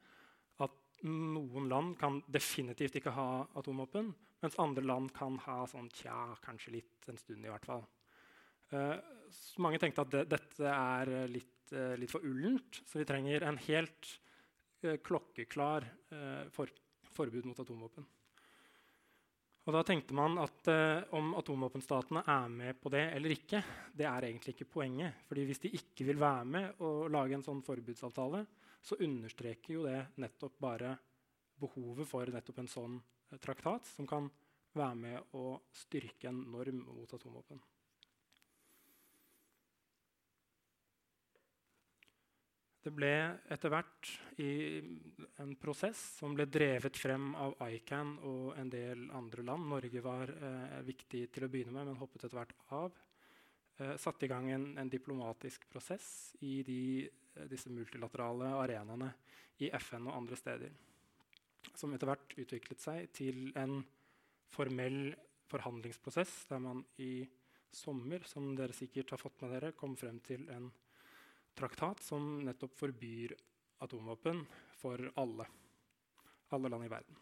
at 0.64 1.04
noen 1.09 1.69
land 1.71 1.97
kan 2.00 2.21
definitivt 2.28 3.00
ikke 3.00 3.14
ha 3.16 3.28
atomvåpen, 3.59 4.12
mens 4.40 4.59
andre 4.61 4.85
land 4.85 5.12
kan 5.16 5.38
ha 5.47 5.62
sånn 5.69 5.88
tja, 5.97 6.35
kanskje 6.45 6.76
litt 6.76 7.09
en 7.11 7.19
stund 7.21 7.45
i 7.45 7.52
hvert 7.52 7.66
fall. 7.69 7.87
Uh, 8.71 8.95
mange 9.64 9.80
tenkte 9.83 10.04
at 10.04 10.12
det, 10.12 10.26
dette 10.30 10.69
er 10.71 11.11
litt, 11.33 11.73
eh, 11.75 11.97
litt, 11.99 12.12
for 12.12 12.25
ullent, 12.28 12.83
så 12.87 13.00
vi 13.00 13.09
trenger 13.09 13.49
en 13.49 13.59
helt 13.64 14.12
uh, 14.85 14.95
klokkeklar 15.02 15.88
for, 16.54 16.71
forbud 17.20 17.46
mot 17.50 17.62
atomvåpen. 17.62 18.08
Og 19.68 19.76
da 19.76 19.84
tenkte 19.86 20.16
man 20.16 20.38
at 20.40 20.66
om 21.14 21.34
atomvåpenstatene 21.38 22.24
er 22.32 22.48
med 22.50 22.78
på 22.80 22.90
det 22.90 23.04
eller 23.12 23.34
ikke, 23.36 23.60
det 23.94 24.06
er 24.08 24.26
egentlig 24.26 24.54
ikke 24.56 24.70
poenget. 24.72 25.20
Fordi 25.28 25.44
hvis 25.46 25.60
de 25.62 25.70
ikke 25.76 26.06
vil 26.08 26.18
være 26.18 26.46
med 26.48 26.80
og 26.86 27.10
lage 27.12 27.36
en 27.36 27.44
sånn 27.44 27.60
forbudsavtale, 27.62 28.40
så 28.80 28.96
understreker 29.04 29.76
jo 29.76 29.84
det 29.84 30.00
nettopp 30.24 30.56
bare 30.64 30.94
behovet 31.60 32.08
for 32.08 32.32
nettopp 32.32 32.62
en 32.62 32.72
sånn 32.72 32.96
traktat 33.38 33.86
som 33.92 34.08
kan 34.08 34.30
være 34.76 34.96
med 34.96 35.36
å 35.36 35.58
styrke 35.74 36.30
en 36.30 36.40
norm 36.50 36.80
mot 36.88 37.12
atomvåpen. 37.14 37.60
Det 42.80 42.92
ble 42.96 43.12
etter 43.52 43.72
hvert 43.72 44.10
en 44.40 45.54
prosess 45.60 46.00
som 46.16 46.32
ble 46.37 46.46
drevet 46.49 46.96
frem 46.96 47.34
av 47.37 47.58
ICAN 47.66 48.14
og 48.25 48.54
en 48.56 48.70
del 48.72 49.04
andre 49.16 49.44
land. 49.44 49.68
Norge 49.68 50.02
var 50.04 50.32
eh, 50.32 50.78
viktig 50.87 51.26
til 51.34 51.44
å 51.44 51.50
begynne 51.52 51.76
med, 51.76 51.90
men 51.90 52.00
hoppet 52.00 52.25
etter 52.25 52.40
hvert 52.40 52.54
av. 52.72 53.00
Eh, 53.76 53.96
satte 54.00 54.25
i 54.25 54.32
gang 54.32 54.49
en, 54.54 54.70
en, 54.80 54.92
diplomatisk 54.92 55.68
prosess 55.68 56.32
i 56.40 56.62
de, 56.64 56.82
disse 57.52 57.68
multilaterale 57.68 58.54
arenaene 58.62 59.12
i 59.60 59.68
FN 59.76 60.08
og 60.08 60.16
andre 60.22 60.40
steder 60.40 60.78
som 61.76 61.92
etter 61.94 62.10
hvert 62.10 62.37
utviklet 62.40 62.82
seg 62.82 63.10
til 63.16 63.50
en 63.58 63.80
formell 64.50 65.12
forhandlingsprosess 65.50 66.46
der 66.50 66.62
man 66.62 66.82
i 67.02 67.26
sommer, 67.70 68.25
som 68.26 68.50
dere 68.58 68.75
sikkert 68.75 69.14
har 69.14 69.20
fått 69.20 69.42
med 69.44 69.54
dere, 69.54 69.75
kom 69.78 69.94
frem 69.99 70.18
til 70.26 70.49
en 70.50 70.70
traktat 71.59 72.02
som 72.02 72.40
nettopp 72.45 72.76
forbyr 72.78 73.35
atomvåpen 73.85 74.45
for 74.80 75.11
alle. 75.21 75.47
Alle 76.50 76.69
land 76.69 76.85
i 76.85 76.92
verden. 76.92 77.16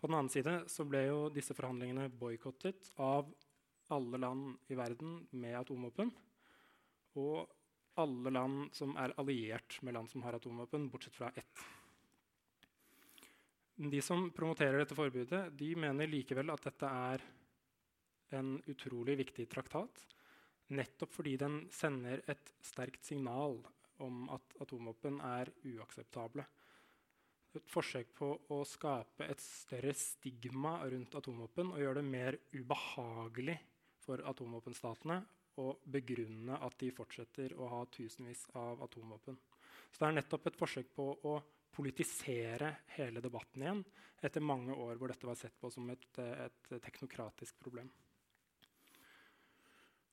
På 0.00 0.06
den 0.06 0.16
annen 0.16 0.32
side 0.32 0.62
så 0.72 0.84
ble 0.88 1.04
jo 1.06 1.22
disse 1.32 1.54
forhandlingene 1.56 2.08
boikottet 2.08 2.92
av 2.96 3.28
alle 3.92 4.20
land 4.22 4.70
i 4.72 4.78
verden 4.78 5.18
med 5.36 5.58
atomvåpen. 5.58 6.12
Og 7.20 7.44
alle 8.00 8.32
land 8.32 8.70
som 8.76 8.94
er 9.00 9.12
alliert 9.20 9.80
med 9.82 9.94
land 9.94 10.10
som 10.10 10.22
har 10.24 10.38
atomvåpen, 10.38 10.88
bortsett 10.88 11.16
fra 11.16 11.28
ett. 11.34 11.64
De 13.80 14.00
som 14.04 14.30
promoterer 14.36 14.82
dette 14.82 14.96
forbudet, 14.96 15.50
de 15.56 15.74
mener 15.76 16.08
likevel 16.08 16.52
at 16.52 16.64
dette 16.68 16.88
er 17.12 17.22
en 18.36 18.54
utrolig 18.70 19.16
viktig 19.20 19.46
traktat. 19.50 20.04
Nettopp 20.70 21.12
fordi 21.12 21.34
den 21.40 21.64
sender 21.74 22.22
et 22.30 22.52
sterkt 22.62 23.04
signal 23.06 23.58
om 24.04 24.28
at 24.32 24.54
atomvåpen 24.62 25.18
er 25.26 25.50
uakseptable. 25.66 26.44
Et 27.58 27.66
forsøk 27.66 28.12
på 28.14 28.28
å 28.54 28.60
skape 28.68 29.26
et 29.26 29.42
større 29.42 29.92
stigma 29.98 30.76
rundt 30.86 31.16
atomvåpen 31.18 31.72
og 31.74 31.82
gjøre 31.82 31.98
det 31.98 32.06
mer 32.06 32.38
ubehagelig 32.54 33.56
for 34.00 34.22
atomvåpenstatene 34.30 35.18
å 35.60 35.72
begrunne 35.92 36.60
at 36.62 36.76
de 36.80 36.92
fortsetter 36.94 37.56
å 37.58 37.68
ha 37.72 37.80
tusenvis 37.90 38.46
av 38.60 38.84
atomvåpen. 38.86 39.38
Så 39.90 39.98
det 39.98 40.08
er 40.08 40.20
nettopp 40.20 40.46
et 40.46 40.60
forsøk 40.60 40.92
på 40.94 41.08
å 41.26 41.34
politisere 41.74 42.70
hele 42.96 43.22
debatten 43.22 43.64
igjen 43.64 43.82
etter 44.22 44.44
mange 44.44 44.74
år 44.74 44.98
hvor 45.00 45.10
dette 45.10 45.26
var 45.26 45.38
sett 45.38 45.58
på 45.58 45.70
som 45.72 45.90
et, 45.90 46.06
et 46.18 46.72
teknokratisk 46.84 47.58
problem. 47.62 47.90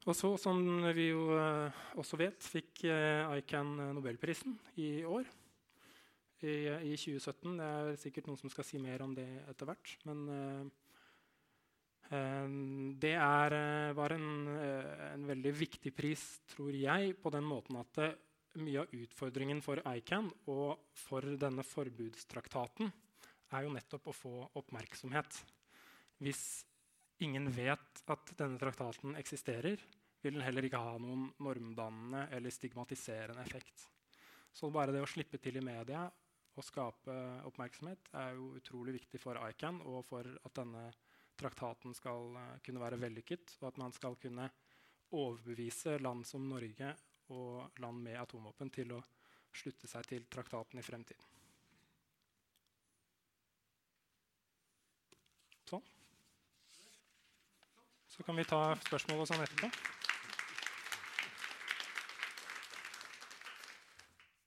Og 0.07 0.15
så, 0.15 0.29
som 0.39 0.61
vi 0.95 1.09
jo 1.09 1.33
uh, 1.35 1.67
også 1.99 2.15
vet, 2.21 2.39
fikk 2.39 2.85
uh, 2.87 3.27
ICAN 3.41 3.73
nobelprisen 3.97 4.53
i 4.79 5.03
år. 5.03 5.27
I, 6.47 6.53
I, 6.93 6.93
2017. 6.95 7.57
Det 7.57 7.67
er 7.67 7.97
sikkert 7.99 8.29
noen 8.29 8.39
som 8.39 8.51
skal 8.53 8.67
si 8.67 8.79
mer 8.79 9.03
om 9.03 9.15
det 9.17 9.27
etter 9.51 9.67
hvert. 9.67 9.97
Men 10.07 10.21
uh, 10.31 10.63
det 13.03 13.11
er, 13.19 13.55
var 13.97 14.15
en, 14.15 14.29
en, 14.47 15.25
veldig 15.27 15.51
viktig 15.59 15.91
pris, 15.91 16.23
tror 16.53 16.71
jeg, 16.71 17.17
på 17.19 17.33
den 17.35 17.43
måten 17.43 17.75
at 17.81 17.99
mye 18.63 18.85
av 18.85 18.93
utfordringen 18.95 19.59
for 19.65 19.83
ICAN 19.83 20.29
og 20.53 20.87
for 20.95 21.35
denne 21.35 21.67
forbudstraktaten 21.67 22.87
er 23.51 23.67
jo 23.67 23.73
nettopp 23.75 24.07
å 24.07 24.15
få 24.15 24.33
oppmerksomhet. 24.61 25.41
Hvis 26.23 26.63
ingen 27.23 27.49
vet 27.51 28.03
at 28.11 28.33
denne 28.37 28.59
traktaten 28.61 29.17
eksisterer, 29.19 29.81
vil 30.21 30.37
den 30.37 30.45
heller 30.45 30.65
ikke 30.65 30.81
ha 30.81 30.95
noen 31.01 31.27
normdannende 31.43 32.27
eller 32.33 32.53
stigmatiserende 32.53 33.43
effekt. 33.45 33.87
Så 34.53 34.69
bare 34.73 34.93
det 34.95 35.03
å 35.03 35.09
slippe 35.09 35.39
til 35.41 35.59
i 35.59 35.65
media 35.65 36.07
og 36.57 36.65
skape 36.65 37.13
oppmerksomhet 37.45 38.09
er 38.17 38.33
jo 38.37 38.55
utrolig 38.57 38.95
viktig 38.97 39.21
for 39.21 39.37
ICAN 39.37 39.83
og 39.85 40.01
for 40.07 40.25
at 40.25 40.55
denne 40.57 40.87
traktaten 41.37 41.93
skal 41.93 42.33
uh, 42.33 42.55
kunne 42.65 42.81
være 42.81 42.97
vellykket, 42.97 43.59
og 43.61 43.67
at 43.69 43.77
man 43.77 43.93
skal 43.93 44.17
kunne 44.17 44.49
overbevise 45.13 45.99
land 46.01 46.25
som 46.25 46.47
Norge 46.49 46.95
og 47.33 47.79
land 47.83 48.01
med 48.03 48.17
atomvåpen 48.17 48.71
til 48.73 48.95
å 48.97 49.03
slutte 49.53 49.89
seg 49.89 50.07
til 50.09 50.25
traktaten 50.31 50.79
i 50.79 50.85
fremtiden. 50.85 51.35
Sånn. 55.67 55.85
Så 58.17 58.25
kan 58.25 58.35
vi 58.39 58.47
ta 58.49 58.61
spørsmål 58.87 59.21
og 59.21 59.29
sånn 59.29 59.43
etterpå. 59.45 59.69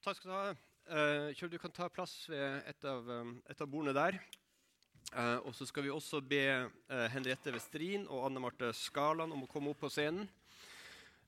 Takk 0.02 0.18
skal 0.18 0.30
du 0.30 0.34
ha. 0.34 0.50
Uh, 0.90 1.48
du 1.52 1.58
kan 1.62 1.70
ta 1.70 1.86
plass 1.92 2.24
ved 2.26 2.66
et 2.66 2.86
av, 2.88 3.06
um, 3.06 3.36
et 3.46 3.62
av 3.62 3.70
bordene 3.70 3.94
der. 3.94 4.18
Uh, 5.14 5.38
og 5.46 5.54
så 5.54 5.68
skal 5.68 5.86
vi 5.86 5.92
også 5.94 6.18
be 6.22 6.42
Henriette 7.14 7.54
Westrin 7.54 8.08
og 8.10 8.26
Anne 8.26 8.42
Marte 8.42 8.72
Skaland 8.74 9.34
om 9.34 9.46
å 9.46 9.50
komme 9.50 9.70
opp 9.70 9.84
på 9.84 9.90
scenen. 9.92 10.26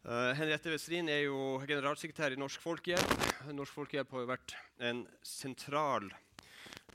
Uh, 0.03 0.35
Henriette 0.35 0.73
Westrin 0.73 1.07
er 1.15 1.29
jo 1.29 1.61
generalsekretær 1.63 2.35
i 2.35 2.41
Norsk 2.43 2.63
Folkehjelp. 2.65 3.13
Norsk 3.55 3.77
Folkehjelp 3.77 4.11
har 4.17 4.25
jo 4.25 4.31
vært 4.33 4.55
en 4.83 5.05
sentral 5.23 6.11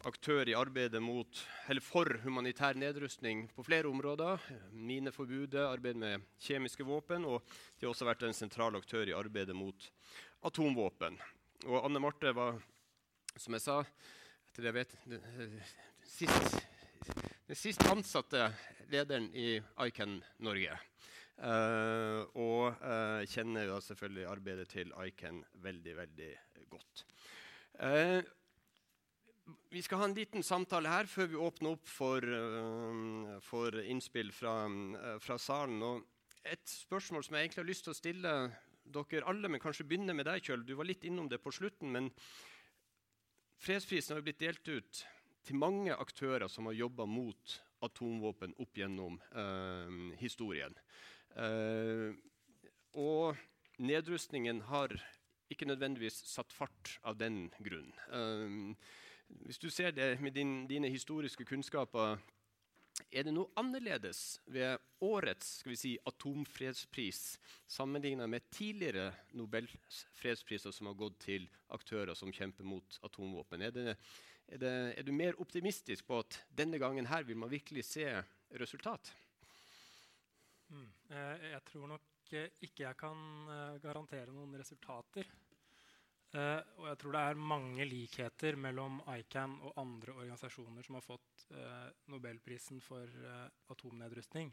aktør 0.07 0.47
i 0.47 0.55
arbeidet 0.55 1.01
mot, 1.03 1.39
for 1.83 2.19
humanitær 2.23 2.77
nedrustning 2.79 3.45
på 3.55 3.65
flere 3.67 3.89
områder. 3.89 4.41
Mineforbudet, 4.71 5.65
arbeid 5.65 5.99
med 5.99 6.23
kjemiske 6.43 6.85
våpen. 6.87 7.25
Og 7.27 7.43
de 7.77 7.85
har 7.85 7.91
også 7.91 8.07
vært 8.07 8.23
en 8.27 8.35
sentral 8.35 8.77
aktør 8.79 9.09
i 9.09 9.15
arbeidet 9.17 9.55
mot 9.57 9.89
atomvåpen. 10.47 11.19
Og 11.67 11.83
Anne 11.83 12.01
Marte 12.01 12.31
var, 12.37 12.61
som 13.35 13.57
jeg 13.57 13.65
sa 13.65 13.81
etter 13.83 14.63
det 14.63 14.71
jeg 14.71 14.77
vet, 14.77 14.95
den 15.11 15.57
sist, 16.07 16.55
den 17.49 17.59
sist 17.59 17.83
ansatte 17.91 18.47
lederen 18.91 19.27
i 19.35 19.57
ICAN 19.89 20.21
Norge. 20.45 20.79
Uh, 21.37 22.23
og 22.33 22.79
uh, 22.81 23.21
kjenner 23.29 23.67
jo 23.67 23.77
selvfølgelig 23.83 24.25
arbeidet 24.25 24.71
til 24.71 24.93
ICAN 25.03 25.43
veldig, 25.61 25.93
veldig 25.99 26.31
godt. 26.71 27.03
Uh, 27.77 28.23
vi 29.71 29.81
skal 29.83 30.01
ha 30.01 30.07
en 30.09 30.15
liten 30.17 30.43
samtale 30.43 30.91
her 30.91 31.09
før 31.09 31.29
vi 31.31 31.39
åpner 31.39 31.75
opp 31.75 31.87
for, 31.87 32.23
for 33.45 33.77
innspill 33.83 34.31
fra, 34.35 34.55
fra, 35.23 35.37
salen. 35.39 35.83
Og 35.83 36.47
et 36.47 36.63
spørsmål 36.67 37.23
som 37.23 37.37
jeg 37.37 37.47
egentlig 37.47 37.63
har 37.63 37.69
lyst 37.69 37.87
til 37.87 37.93
å 37.93 37.97
stille 37.97 38.33
dere 38.87 39.27
alle, 39.27 39.51
men 39.51 39.61
kanskje 39.61 39.85
begynne 39.87 40.15
med 40.15 40.27
deg, 40.27 40.43
Kjøl. 40.43 40.65
Du 40.67 40.75
var 40.79 40.87
litt 40.87 41.05
innom 41.07 41.29
det 41.31 41.39
på 41.43 41.53
slutten. 41.55 41.91
Men 41.93 42.09
fredsprisen 43.63 44.17
har 44.17 44.25
blitt 44.25 44.43
delt 44.43 44.67
ut 44.67 45.03
til 45.47 45.59
mange 45.59 45.95
aktører 45.95 46.47
som 46.51 46.67
har 46.67 46.77
jobba 46.77 47.07
mot 47.07 47.57
atomvåpen 47.85 48.55
opp 48.63 48.79
gjennom 48.79 49.19
eh, 49.31 49.99
historien. 50.21 50.73
Eh, 51.37 52.09
og 52.97 53.37
nedrustningen 53.77 54.63
har 54.71 54.95
ikke 55.51 55.67
nødvendigvis 55.69 56.17
satt 56.27 56.51
fart 56.55 56.97
av 57.07 57.19
den 57.19 57.45
grunn. 57.63 57.91
Eh, 58.11 58.73
hvis 59.27 59.59
du 59.59 59.69
ser 59.69 59.91
det 59.91 60.19
med 60.21 60.35
din, 60.35 60.67
dine 60.67 60.89
historiske 60.89 61.45
kunnskaper 61.45 62.17
er 63.13 63.27
det 63.27 63.33
noe 63.33 63.51
annerledes 63.59 64.39
ved 64.49 64.81
årets 65.05 65.61
si, 65.77 65.93
atomfredspris 66.09 67.37
sammenlignet 67.69 68.29
med 68.29 68.47
tidligere 68.53 69.11
nobelfredspriser 69.37 70.73
som 70.73 70.89
har 70.89 70.97
gått 70.97 71.19
til 71.27 71.45
aktører 71.75 72.17
som 72.17 72.33
kjemper 72.33 72.65
mot 72.65 72.99
atomvåpen? 73.05 73.61
Er, 73.67 73.75
det, 73.75 73.95
er, 74.47 74.57
det, 74.63 74.73
er, 74.97 75.05
du 75.05 75.13
mer 75.13 75.37
optimistisk 75.43 76.07
på 76.09 76.21
at 76.23 76.41
denne 76.49 76.81
gangen 76.81 77.09
her 77.09 77.27
vil 77.27 77.37
man 77.37 77.53
virkelig 77.53 77.85
se 77.85 78.09
resultat? 78.57 79.13
Mm. 80.73 80.89
Eh, 81.11 81.49
jeg 81.53 81.63
tror 81.69 81.91
nok 81.93 82.33
ikke 82.33 82.83
jeg 82.83 82.97
kan 82.99 83.19
eh, 83.53 83.77
garantere 83.83 84.33
noen 84.33 84.57
resultater. 84.59 85.29
Uh, 86.35 86.59
og 86.81 86.89
jeg 86.89 86.97
tror 86.99 87.13
det 87.15 87.19
er 87.23 87.39
mange 87.39 87.85
likheter 87.87 88.57
mellom 88.59 88.97
ICAN 89.13 89.53
og 89.63 89.77
andre 89.79 90.11
organisasjoner 90.11 90.83
som 90.83 90.97
har 90.97 91.05
fått 91.05 91.45
uh, 91.55 91.87
Nobelprisen 92.11 92.81
for 92.83 93.07
uh, 93.07 93.45
atomnedrustning. 93.71 94.51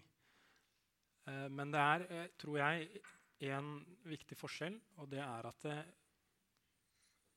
men 1.25 1.71
det 1.73 1.81
er, 1.81 2.03
tror 2.37 2.59
jeg, 2.59 3.01
en 3.49 3.69
viktig 4.05 4.37
forskjell, 4.37 4.75
og 5.01 5.07
det 5.09 5.23
er 5.25 5.47
at 5.49 5.63
det, 5.65 5.77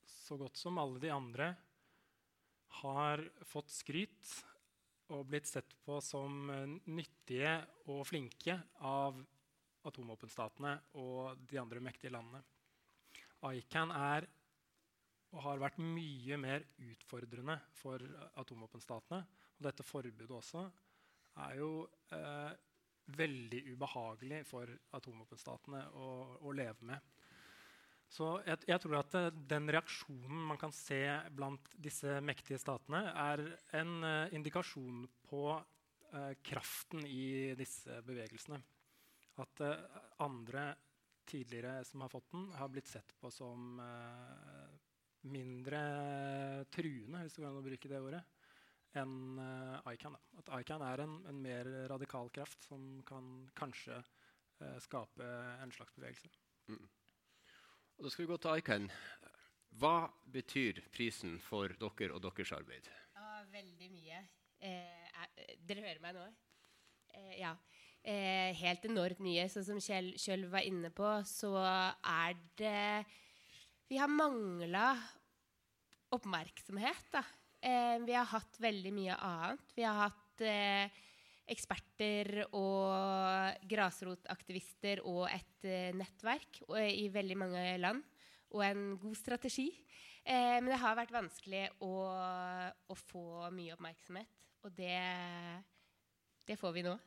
så 0.04 0.36
godt 0.36 0.60
som 0.60 0.76
alle 0.82 1.00
de 1.00 1.08
andre 1.08 1.48
har 2.82 3.24
fått 3.48 3.72
skryt 3.72 4.34
og 5.16 5.24
blitt 5.32 5.48
sett 5.48 5.72
på 5.86 6.02
som 6.04 6.52
nyttige 6.92 7.54
og 7.88 8.04
flinke 8.10 8.58
av 8.84 9.24
atomvåpenstatene 9.88 10.76
og 11.00 11.48
de 11.48 11.64
andre 11.64 11.80
mektige 11.88 12.12
landene. 12.12 12.44
ICAN 13.46 13.94
er 13.94 14.28
og 15.36 15.44
har 15.44 15.60
vært 15.62 15.82
mye 15.84 16.38
mer 16.40 16.64
utfordrende 16.88 17.58
for 17.76 18.02
atomvåpenstatene. 18.40 19.20
Og 19.58 19.68
dette 19.68 19.86
forbudet 19.86 20.32
også 20.32 20.64
er 21.44 21.60
jo 21.60 21.72
eh, 22.16 22.54
veldig 23.18 23.62
ubehagelig 23.74 24.42
for 24.48 24.72
atomvåpenstatene 24.98 25.84
å, 26.00 26.08
å, 26.42 26.54
leve 26.56 26.90
med. 26.90 27.14
Så 28.08 28.38
jeg, 28.48 28.64
jeg, 28.70 28.82
tror 28.84 29.00
at 29.02 29.18
eh, 29.20 29.30
den 29.52 29.70
reaksjonen 29.74 30.46
man 30.52 30.60
kan 30.62 30.74
se 30.76 31.02
blant 31.36 31.74
disse 31.76 32.20
mektige 32.24 32.60
statene, 32.62 33.04
er 33.12 33.44
en 33.78 33.98
uh, 34.06 34.36
indikasjon 34.36 35.04
på 35.28 35.44
uh, 35.58 36.34
kraften 36.46 37.04
i 37.06 37.54
disse 37.60 38.00
bevegelsene. 38.08 38.62
At 39.44 39.64
uh, 39.66 40.00
andre 40.24 40.72
tidligere 41.28 41.82
som 41.88 42.04
har 42.04 42.12
fått 42.12 42.32
den, 42.32 42.48
har 42.58 42.72
blitt 42.72 42.90
sett 42.90 43.14
på 43.20 43.32
som 43.34 43.80
uh, 43.80 44.74
mindre 45.28 45.82
truende, 46.74 47.24
hvis 47.24 47.38
det 47.38 47.44
går 47.44 47.50
an 47.50 47.62
å 47.62 47.66
bruke 47.66 47.92
det 47.92 48.02
ordet, 48.02 48.24
enn 48.98 49.16
uh, 49.40 49.94
ICAN. 49.94 50.18
Da. 50.18 50.44
At 50.44 50.54
ICAN 50.62 50.86
er 50.88 51.04
en, 51.06 51.18
en, 51.30 51.42
mer 51.44 51.72
radikal 51.92 52.32
kraft 52.34 52.68
som 52.70 53.02
kan 53.08 53.48
kanskje 53.58 54.00
uh, 54.00 54.78
skape 54.84 55.28
en 55.64 55.74
slags 55.76 55.96
bevegelse. 55.98 56.32
Mm. 56.72 56.86
Og 57.98 58.06
da 58.06 58.14
skal 58.14 58.26
vi 58.26 58.32
gå 58.32 58.40
til 58.42 58.62
ICAN. 58.62 58.92
Hva 59.78 60.08
betyr 60.34 60.80
prisen 60.94 61.38
for 61.44 61.74
dere 61.78 62.16
og 62.16 62.24
deres 62.24 62.54
arbeid? 62.56 62.88
Ja, 63.18 63.42
veldig 63.52 63.90
mye. 63.94 64.22
Eh, 64.66 65.26
dere 65.70 65.84
hører 65.86 66.02
meg 66.02 66.16
nå? 66.18 66.24
Eh, 67.14 67.34
ja 67.44 67.52
eh, 68.04 68.54
helt 68.60 68.86
enormt 68.90 69.22
mye. 69.24 69.48
Sånn 69.52 69.66
som 69.68 69.82
Kjell 69.82 70.14
Kjell 70.20 70.48
var 70.52 70.66
inne 70.68 70.92
på, 70.94 71.08
så 71.28 71.54
er 71.62 72.38
det 72.60 73.06
Vi 73.88 73.98
har 73.98 74.12
mangla 74.12 74.92
oppmerksomhet, 76.12 77.12
da. 77.12 77.24
Eh, 77.64 77.98
vi 78.06 78.14
har 78.14 78.28
hatt 78.30 78.60
veldig 78.60 78.94
mye 78.94 79.16
annet. 79.16 79.72
Vi 79.76 79.86
har 79.88 80.02
hatt 80.08 80.44
eh, 80.44 80.92
eksperter 81.48 82.44
og 82.52 83.64
grasrotaktivister 83.72 85.02
og 85.08 85.26
et 85.32 85.68
eh, 85.68 85.96
nettverk 85.96 86.62
og, 86.68 86.78
i 86.80 87.08
veldig 87.12 87.40
mange 87.40 87.64
land. 87.80 88.04
Og 88.56 88.64
en 88.64 88.94
god 89.00 89.18
strategi. 89.20 89.70
Eh, 90.24 90.60
men 90.60 90.72
det 90.72 90.80
har 90.82 90.96
vært 91.00 91.16
vanskelig 91.16 91.66
å, 91.84 91.94
å 92.92 93.00
få 93.08 93.48
mye 93.56 93.76
oppmerksomhet. 93.76 94.32
Og 94.68 94.74
det, 94.76 95.00
det 96.48 96.60
får 96.60 96.76
vi 96.76 96.88
nå. 96.88 96.98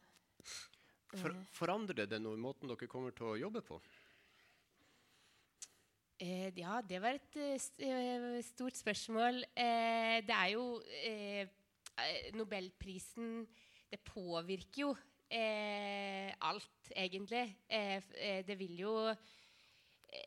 For, 1.10 1.34
mm. 1.34 1.46
forandrer 1.54 2.06
det 2.06 2.20
noe 2.22 2.38
i 2.38 2.42
måten 2.42 2.70
dere 2.70 2.88
kommer 2.90 3.14
til 3.16 3.32
å 3.32 3.38
jobbe 3.40 3.64
på? 3.66 3.80
Eh, 6.20 6.50
ja, 6.60 6.80
det 6.84 7.00
var 7.00 7.16
et 7.16 7.36
uh, 7.40 8.40
stort 8.44 8.76
spørsmål. 8.76 9.40
Eh, 9.56 10.20
det 10.26 10.36
er 10.36 10.50
jo 10.52 10.64
eh, 11.00 11.48
eh 12.00 12.34
Nobelprisen 12.36 13.46
Det 13.90 13.98
påvirker 14.04 14.82
jo 14.82 14.90
eh, 15.30 16.30
alt, 16.40 16.92
egentlig. 16.94 17.56
det 18.46 18.58
vil 18.58 18.78
jo 18.78 19.14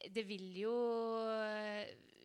Det 0.09 0.27
vil 0.27 0.57
jo 0.57 0.75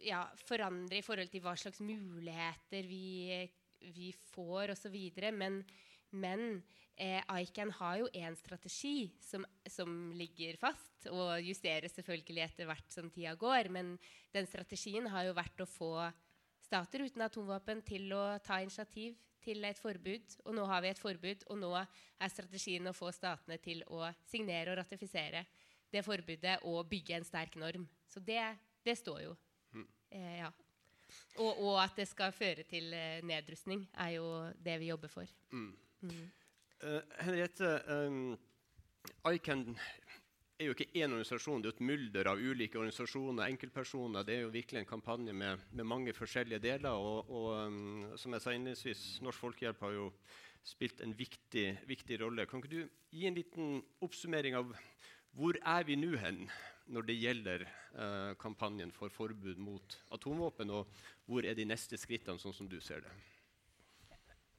ja, 0.03 0.25
forandre 0.47 0.99
i 0.99 1.03
forhold 1.03 1.29
til 1.29 1.43
hva 1.43 1.55
slags 1.57 1.81
muligheter 1.81 2.87
vi, 2.87 3.49
vi 3.95 4.13
får, 4.13 4.71
osv. 4.73 4.97
Men 5.33 5.65
Men 6.11 6.63
eh, 6.99 7.23
ICAN 7.43 7.71
har 7.79 8.01
jo 8.03 8.09
en 8.21 8.37
strategi 8.37 9.11
som, 9.23 9.47
som, 9.71 9.95
ligger 10.19 10.59
fast, 10.61 11.09
og 11.11 11.39
justeres 11.47 11.95
selvfølgelig 11.97 12.45
etter 12.45 12.69
hvert 12.69 12.93
som 12.93 13.11
tida 13.11 13.35
går. 13.39 13.71
Men 13.75 13.95
den 14.35 14.49
strategien 14.51 15.09
har 15.13 15.29
jo 15.29 15.37
vært 15.39 15.63
å 15.63 15.69
få 15.71 15.93
stater 16.69 17.07
uten 17.07 17.25
atomvåpen 17.25 17.83
til 17.87 18.13
å 18.13 18.25
ta 18.45 18.61
initiativ 18.65 19.17
til 19.45 19.65
et 19.65 19.81
forbud. 19.81 20.37
Og 20.45 20.57
nå 20.59 20.67
har 20.69 20.85
vi 20.85 20.93
et 20.93 21.01
forbud, 21.01 21.47
og 21.49 21.61
nå 21.63 21.73
er 21.79 22.35
strategien 22.35 22.91
å 22.91 22.97
få 22.97 23.13
statene 23.15 23.59
til 23.63 23.85
å 23.87 24.09
signere 24.29 24.75
og 24.75 24.81
ratifisere 24.83 25.47
det 25.89 26.05
forbudet 26.05 26.59
og 26.69 26.83
bygge 26.89 27.17
en 27.17 27.27
sterk 27.27 27.57
norm. 27.61 27.87
Så 28.09 28.21
det, 28.21 28.43
det 28.85 28.99
står 29.01 29.23
jo. 29.25 29.37
Mm. 29.73 29.87
Eh, 30.11 30.35
ja. 30.43 30.51
og, 31.39 31.53
og, 31.53 31.77
at 31.81 31.97
det 31.97 32.09
skal 32.11 32.35
føre 32.37 32.67
til 32.69 32.93
eh, 32.97 33.23
nedrustning, 33.25 33.87
er 33.97 34.19
jo 34.19 34.29
det 34.61 34.77
vi 34.83 34.91
jobber 34.91 35.13
for. 35.13 35.33
Mm. 35.53 35.73
Uh, 36.79 37.01
Henriette, 37.19 37.69
um, 37.91 38.37
ICAN 39.27 39.65
er 40.59 40.69
jo 40.69 40.75
ikke 40.75 40.93
én 40.99 41.11
organisasjon, 41.11 41.63
det 41.63 41.73
er 41.73 41.75
et 41.75 41.87
mylder 41.87 42.29
av 42.31 42.39
ulike 42.39 42.79
organisasjoner 42.79 43.51
enkeltpersoner. 43.51 44.27
Det 44.27 44.37
er 44.37 44.45
jo 44.45 44.53
virkelig 44.55 44.81
en 44.81 44.91
kampanje 44.91 45.35
med, 45.35 45.65
med 45.71 45.87
mange 45.87 46.15
forskjellige 46.15 46.63
deler. 46.63 46.95
Og, 46.95 47.31
og 47.31 47.49
um, 47.67 48.07
som 48.19 48.35
jeg 48.35 48.45
sa 48.45 48.55
innledningsvis, 48.55 49.05
Norsk 49.27 49.43
Folkehjelp 49.43 49.83
har 49.87 49.97
jo 49.97 50.09
spilt 50.67 51.03
en 51.03 51.15
viktig, 51.19 51.67
viktig, 51.87 52.21
rolle. 52.23 52.47
Kan 52.47 52.63
ikke 52.63 52.75
du 52.75 52.81
gi 53.15 53.27
en 53.27 53.39
liten 53.39 53.79
oppsummering 54.05 54.59
av 54.59 54.75
hvor 55.39 55.59
er 55.59 55.87
vi 55.87 55.99
nå 55.99 56.15
hen 56.19 56.45
når 56.95 57.07
det 57.11 57.19
gjelder 57.21 57.67
uh, 57.67 58.35
kampanjen 58.41 58.91
for 58.95 59.13
forbud 59.13 59.59
mot 59.61 59.99
atomvåpen, 60.15 60.71
og 60.73 60.89
hvor 61.27 61.47
er 61.47 61.59
de 61.59 61.67
neste 61.69 61.99
skrittene, 62.01 62.41
sånn 62.41 62.57
som 62.57 62.71
du 62.71 62.79
ser 62.81 63.03
det? 63.05 63.13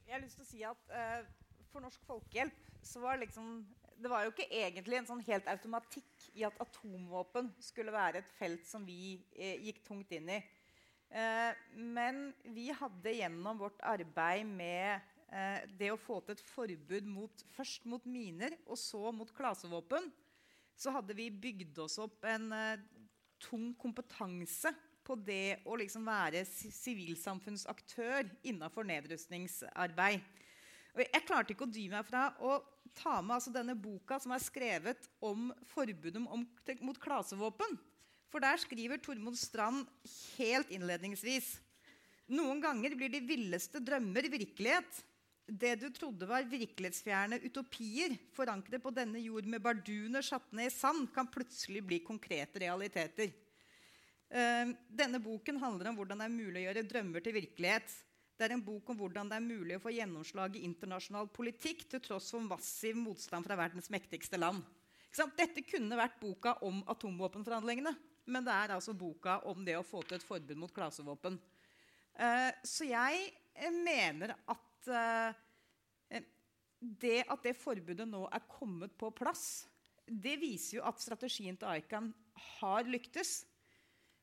Jeg 0.06 0.14
har 0.14 0.22
lyst 0.22 0.38
til 0.38 0.46
å 0.46 0.50
si 0.50 0.62
at 0.66 0.92
uh, 0.94 1.26
For 1.70 1.82
Norsk 1.84 2.02
Folkehjelp 2.08 2.66
så 2.82 3.02
var 3.02 3.20
liksom 3.20 3.60
det 4.00 4.08
var 4.08 4.24
jo 4.24 4.30
ikke 4.32 4.48
egentlig 4.48 4.96
en 4.96 5.08
sånn 5.10 5.20
helt 5.26 5.48
automatikk 5.52 6.30
i 6.32 6.44
at 6.48 6.56
atomvåpen 6.62 7.50
skulle 7.60 7.92
være 7.92 8.22
et 8.22 8.30
felt 8.38 8.64
som 8.64 8.86
vi 8.86 9.18
eh, 9.36 9.60
gikk 9.60 9.82
tungt 9.84 10.14
inn 10.16 10.30
i. 10.32 10.38
Eh, 11.10 11.50
men 11.76 12.30
vi 12.54 12.70
hadde 12.72 13.12
gjennom 13.18 13.60
vårt 13.60 13.80
arbeid 13.84 14.48
med 14.48 15.02
eh, 15.28 15.66
det 15.76 15.90
å 15.92 16.00
få 16.00 16.20
til 16.24 16.38
et 16.38 16.44
forbud 16.52 17.08
mot, 17.12 17.44
først 17.56 17.84
mot 17.90 18.06
miner 18.08 18.56
og 18.64 18.78
så 18.80 19.10
mot 19.12 19.32
klasevåpen, 19.36 20.08
så 20.80 20.94
hadde 20.94 21.16
vi 21.18 21.28
bygd 21.28 21.82
oss 21.84 21.98
opp 22.00 22.24
en 22.24 22.48
eh, 22.56 22.84
tung 23.42 23.72
kompetanse 23.80 24.72
på 25.04 25.16
det 25.18 25.60
å 25.66 25.76
liksom 25.80 26.06
være 26.06 26.44
sivilsamfunnsaktør 26.46 28.30
innenfor 28.46 28.86
nedrustningsarbeid. 28.86 30.22
Og 30.94 31.04
jeg 31.04 31.26
klarte 31.26 31.54
ikke 31.54 31.68
å 31.68 31.72
dy 31.72 31.86
meg 31.92 32.06
fra 32.08 32.28
å 32.42 32.58
ta 32.98 33.20
med 33.22 33.36
altså 33.36 33.52
denne 33.54 33.76
boka 33.78 34.18
som 34.20 34.34
er 34.34 34.42
skrevet 34.42 35.06
om 35.22 35.50
forbudet 35.70 36.22
mot 36.22 37.00
klasevåpen. 37.02 37.78
For 38.30 38.42
der 38.42 38.58
skriver 38.62 39.00
Tormod 39.02 39.38
Strand 39.38 39.86
helt 40.38 40.70
innledningsvis 40.74 41.58
noen 42.30 42.60
ganger 42.62 42.94
blir 42.94 43.10
de 43.10 43.20
villeste 43.26 43.80
drømmer 43.82 44.28
virkelighet. 44.30 45.00
Det 45.50 45.72
du 45.80 45.88
trodde 45.90 46.28
var 46.30 46.46
virkelighetsfjerne 46.46 47.40
utopier, 47.42 48.14
forankret 48.36 48.82
på 48.84 48.92
denne 48.94 49.18
jord 49.18 49.48
med 49.50 49.62
barduner 49.64 50.22
satt 50.22 50.52
ned 50.54 50.70
i 50.70 50.74
sand, 50.74 51.08
kan 51.14 51.26
plutselig 51.26 51.82
bli 51.82 51.98
konkrete 52.06 52.62
realiteter. 52.62 53.32
Uh, 54.30 54.70
denne 54.86 55.18
boken 55.18 55.58
handler 55.58 55.90
om 55.90 55.98
hvordan 55.98 56.22
det 56.22 56.28
er 56.28 56.36
mulig 56.36 56.60
å 56.60 56.64
gjøre 56.68 56.86
drømmer 56.92 57.24
til 57.24 57.34
virkelighet. 57.34 57.96
Det 58.40 58.46
er 58.46 58.54
en 58.56 58.62
bok 58.64 58.88
om 58.88 58.96
hvordan 58.96 59.28
det 59.28 59.36
er 59.36 59.44
mulig 59.44 59.74
å 59.76 59.82
få 59.84 59.90
gjennomslag 59.92 60.54
i 60.56 60.62
internasjonal 60.64 61.26
politikk 61.28 61.82
til 61.92 62.00
tross 62.00 62.30
for 62.32 62.40
massiv 62.40 62.96
motstand 62.96 63.44
fra 63.44 63.58
verdens 63.60 63.90
mektigste 63.92 64.40
land. 64.40 64.62
Dette 65.36 65.60
kunne 65.68 65.98
vært 65.98 66.16
boka 66.22 66.54
om 66.64 66.78
atomvåpenforhandlingene, 66.88 67.92
men 68.32 68.46
det 68.46 68.54
er 68.54 68.72
altså 68.78 68.94
boka 68.96 69.42
om 69.50 69.60
det 69.66 69.76
å 69.76 69.84
få 69.84 70.00
til 70.06 70.16
et 70.16 70.24
forbud 70.24 70.56
mot 70.56 70.72
klasevåpen. 70.72 71.36
Uh, 72.16 72.48
så 72.64 72.88
jeg 72.88 73.28
eh, 73.28 73.76
mener 73.76 74.32
at 74.32 74.88
uh, 74.88 75.36
det 76.80 77.18
at 77.28 77.44
det 77.44 77.58
forbudet 77.60 78.08
nå 78.08 78.24
er 78.32 78.48
kommet 78.48 78.96
på 78.96 79.12
plass, 79.12 79.66
det 80.08 80.38
viser 80.40 80.78
jo 80.78 80.88
at 80.88 81.04
strategien 81.04 81.60
til 81.60 81.76
ICAN 81.76 82.08
har 82.56 82.88
lyktes. 82.88 83.42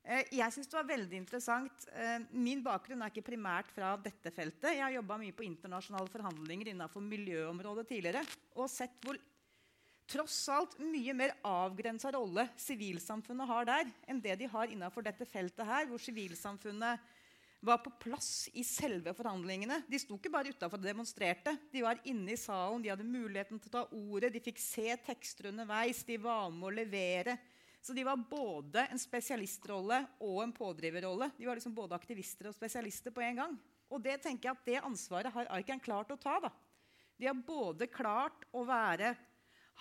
Eh, 0.07 0.29
jeg 0.39 0.53
synes 0.55 0.69
det 0.71 0.77
var 0.77 0.87
veldig 0.87 1.17
interessant. 1.19 1.87
Eh, 1.91 2.21
min 2.31 2.61
bakgrunn 2.63 3.01
er 3.03 3.11
ikke 3.11 3.27
primært 3.27 3.73
fra 3.75 3.91
dette 3.99 4.31
feltet. 4.31 4.71
Jeg 4.71 4.85
har 4.85 4.93
jobba 4.95 5.17
mye 5.19 5.35
på 5.35 5.43
internasjonale 5.43 6.11
forhandlinger 6.13 6.71
innenfor 6.71 7.03
miljøområdet 7.03 7.89
tidligere. 7.89 8.23
Og 8.55 8.71
sett 8.71 8.95
hvor 9.03 9.19
tross 10.07 10.37
alt 10.53 10.77
mye 10.79 11.11
mer 11.17 11.35
avgrensa 11.43 12.13
rolle 12.15 12.47
sivilsamfunnet 12.55 13.49
har 13.49 13.67
der, 13.67 13.91
enn 14.07 14.23
det 14.23 14.37
de 14.39 14.47
har 14.47 14.71
innenfor 14.71 15.03
dette 15.03 15.27
feltet 15.27 15.67
her, 15.67 15.89
hvor 15.89 15.99
sivilsamfunnet 15.99 17.03
var 17.67 17.81
på 17.83 17.91
plass 17.99 18.47
i 18.55 18.63
selve 18.63 19.11
forhandlingene. 19.17 19.81
De 19.89 19.99
sto 19.99 20.15
ikke 20.15 20.31
bare 20.31 20.53
utafor 20.53 20.79
og 20.79 20.87
demonstrerte. 20.87 21.51
De 21.73 21.83
var 21.83 21.99
inne 22.07 22.31
i 22.31 22.39
salen, 22.39 22.79
de 22.85 22.93
hadde 22.93 23.03
muligheten 23.03 23.59
til 23.59 23.73
å 23.73 23.75
ta 23.75 23.83
ordet, 23.97 24.31
de 24.31 24.45
fikk 24.45 24.61
se 24.61 24.95
tekster 25.03 25.49
underveis, 25.51 26.05
de 26.07 26.15
var 26.21 26.47
med 26.53 26.69
å 26.69 26.75
levere. 26.77 27.35
Så 27.87 27.93
de 27.95 28.03
var 28.03 28.19
både 28.19 28.83
en 28.91 28.99
spesialistrolle 28.99 30.01
og 30.19 30.41
en 30.43 30.51
pådriverrolle. 30.51 31.29
De 31.37 31.45
var 31.47 31.55
liksom 31.55 31.75
både 31.75 31.95
aktivister 31.95 32.49
og 32.49 32.55
spesialister 32.57 33.13
på 33.15 33.23
en 33.23 33.37
gang. 33.39 33.53
Og 33.87 34.01
det 34.03 34.17
tenker 34.25 34.49
jeg 34.49 34.57
at 34.57 34.65
det 34.67 34.81
ansvaret 34.89 35.31
har 35.31 35.47
Arken 35.55 35.79
klart 35.79 36.11
å 36.11 36.17
ta. 36.19 36.33
da. 36.43 36.49
De 37.15 37.29
har 37.29 37.37
både 37.47 37.87
klart 37.87 38.43
å 38.51 38.65
være, 38.67 39.13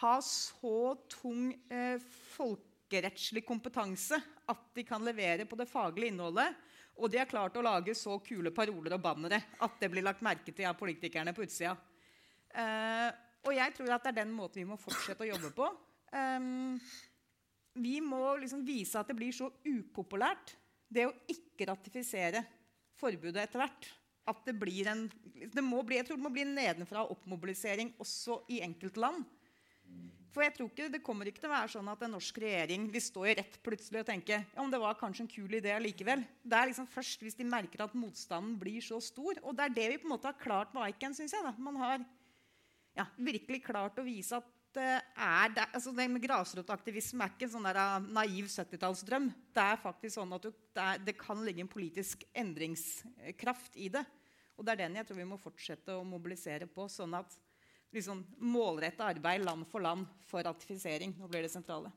ha 0.04 0.12
så 0.22 0.94
tung 1.10 1.48
eh, 1.66 1.98
folkerettslig 2.36 3.42
kompetanse 3.48 4.20
at 4.46 4.62
de 4.78 4.86
kan 4.86 5.02
levere 5.02 5.48
på 5.50 5.58
det 5.58 5.66
faglige 5.66 6.14
innholdet, 6.14 6.54
og 7.02 7.10
de 7.10 7.18
har 7.18 7.26
klart 7.26 7.58
å 7.58 7.66
lage 7.66 7.96
så 7.98 8.20
kule 8.22 8.54
paroler 8.54 8.94
og 8.94 9.02
bannere 9.02 9.42
at 9.66 9.82
det 9.82 9.90
blir 9.90 10.06
lagt 10.06 10.22
merke 10.22 10.54
til 10.54 10.70
av 10.70 10.78
politikerne 10.78 11.34
på 11.34 11.42
utsida. 11.42 11.74
Eh, 12.54 13.10
og 13.42 13.58
jeg 13.58 13.74
tror 13.74 13.96
at 13.98 14.06
det 14.06 14.14
er 14.14 14.20
den 14.22 14.38
måten 14.38 14.62
vi 14.62 14.70
må 14.70 14.78
fortsette 14.78 15.26
å 15.26 15.32
jobbe 15.34 15.50
på. 15.58 15.68
Um, 16.14 16.78
vi 17.76 18.00
må 18.04 18.36
liksom 18.40 18.64
vise 18.66 18.98
at 18.98 19.08
det 19.10 19.16
blir 19.18 19.34
så 19.36 19.50
upopulært, 19.66 20.56
det 20.88 21.06
å 21.08 21.14
ikke 21.30 21.68
ratifisere 21.70 22.42
forbudet 22.96 23.42
etter 23.44 23.62
hvert. 23.62 23.88
At 24.26 24.42
det 24.46 24.56
blir 24.58 24.88
en 24.90 25.06
det 25.36 25.62
må 25.62 25.82
bli, 25.86 25.98
Jeg 26.00 26.08
tror 26.08 26.18
det 26.18 26.24
må 26.24 26.32
bli 26.34 26.42
en 26.46 26.56
nedenfra-opp-mobilisering 26.56 27.92
også 28.02 28.40
i 28.50 28.62
enkeltland. 28.64 29.26
For 30.34 30.44
jeg 30.44 30.52
tror 30.56 30.68
ikke, 30.68 30.88
Det 30.92 31.02
kommer 31.04 31.28
ikke 31.28 31.40
til 31.40 31.48
å 31.48 31.54
være 31.54 31.72
sånn 31.72 31.88
at 31.88 32.02
en 32.04 32.12
norsk 32.16 32.38
regjering 32.42 32.88
vil 32.92 33.04
stå 33.04 33.22
i 33.24 33.36
rett 33.38 33.54
plutselig 33.64 34.02
og 34.02 34.08
tenke 34.10 34.40
ja, 34.42 34.60
om 34.60 34.72
det 34.72 34.80
var 34.82 34.98
kanskje 34.98 35.24
en 35.24 35.30
kul 35.32 35.54
idé 35.60 35.76
likevel. 35.80 36.24
Det 36.42 36.58
er 36.58 36.68
liksom 36.68 36.88
først 36.90 37.22
hvis 37.24 37.38
de 37.38 37.46
merker 37.48 37.84
at 37.84 37.94
motstanden 37.96 38.58
blir 38.60 38.84
så 38.84 38.98
stor. 39.00 39.38
Og 39.44 39.56
det 39.56 39.64
er 39.64 39.76
det 39.78 39.86
vi 39.92 40.00
på 40.02 40.10
en 40.10 40.16
måte 40.16 40.28
har 40.28 40.36
klart 40.40 40.74
med 40.76 40.84
Aiken. 40.88 41.16
Synes 41.16 41.32
jeg, 41.32 41.46
da. 41.46 41.54
Man 41.56 41.78
har 41.80 42.04
ja, 42.98 43.06
virkelig 43.16 43.62
klart 43.64 43.96
å 44.00 44.04
vise 44.04 44.36
at 44.36 44.52
er 44.82 45.52
det, 45.54 45.64
altså 45.74 45.92
det 45.94 46.06
med 46.10 46.22
grasrotaktivisme 46.24 47.24
er 47.24 47.32
ikke 47.32 47.46
en 47.46 47.52
sånn 47.54 47.66
der 47.68 47.78
ah, 47.80 47.96
naiv 48.00 48.48
70-tallsdrøm. 48.52 49.28
Det 49.54 49.64
er 49.64 49.80
faktisk 49.82 50.16
sånn 50.16 50.34
at 50.36 50.46
du, 50.46 50.50
det, 50.50 50.84
er, 50.84 51.02
det, 51.06 51.14
kan 51.20 51.42
ligge 51.46 51.64
en 51.64 51.70
politisk 51.70 52.24
endringskraft 52.36 53.78
i 53.80 53.90
det. 53.94 54.04
Og 54.56 54.64
det 54.64 54.74
er 54.74 54.82
den 54.84 54.98
jeg 55.00 55.08
tror 55.08 55.20
vi 55.20 55.28
må 55.28 55.38
fortsette 55.40 55.96
å 55.96 56.06
mobilisere 56.06 56.68
på. 56.70 56.88
sånn 56.92 57.14
at 57.18 57.36
liksom, 57.94 58.24
Målretta 58.44 59.08
arbeid 59.10 59.44
land 59.44 59.68
for 59.70 59.84
land 59.84 60.08
for 60.28 60.46
ratifisering. 60.46 61.14
Nå 61.20 61.28
blir 61.30 61.46
det 61.46 61.52
sentrale. 61.52 61.92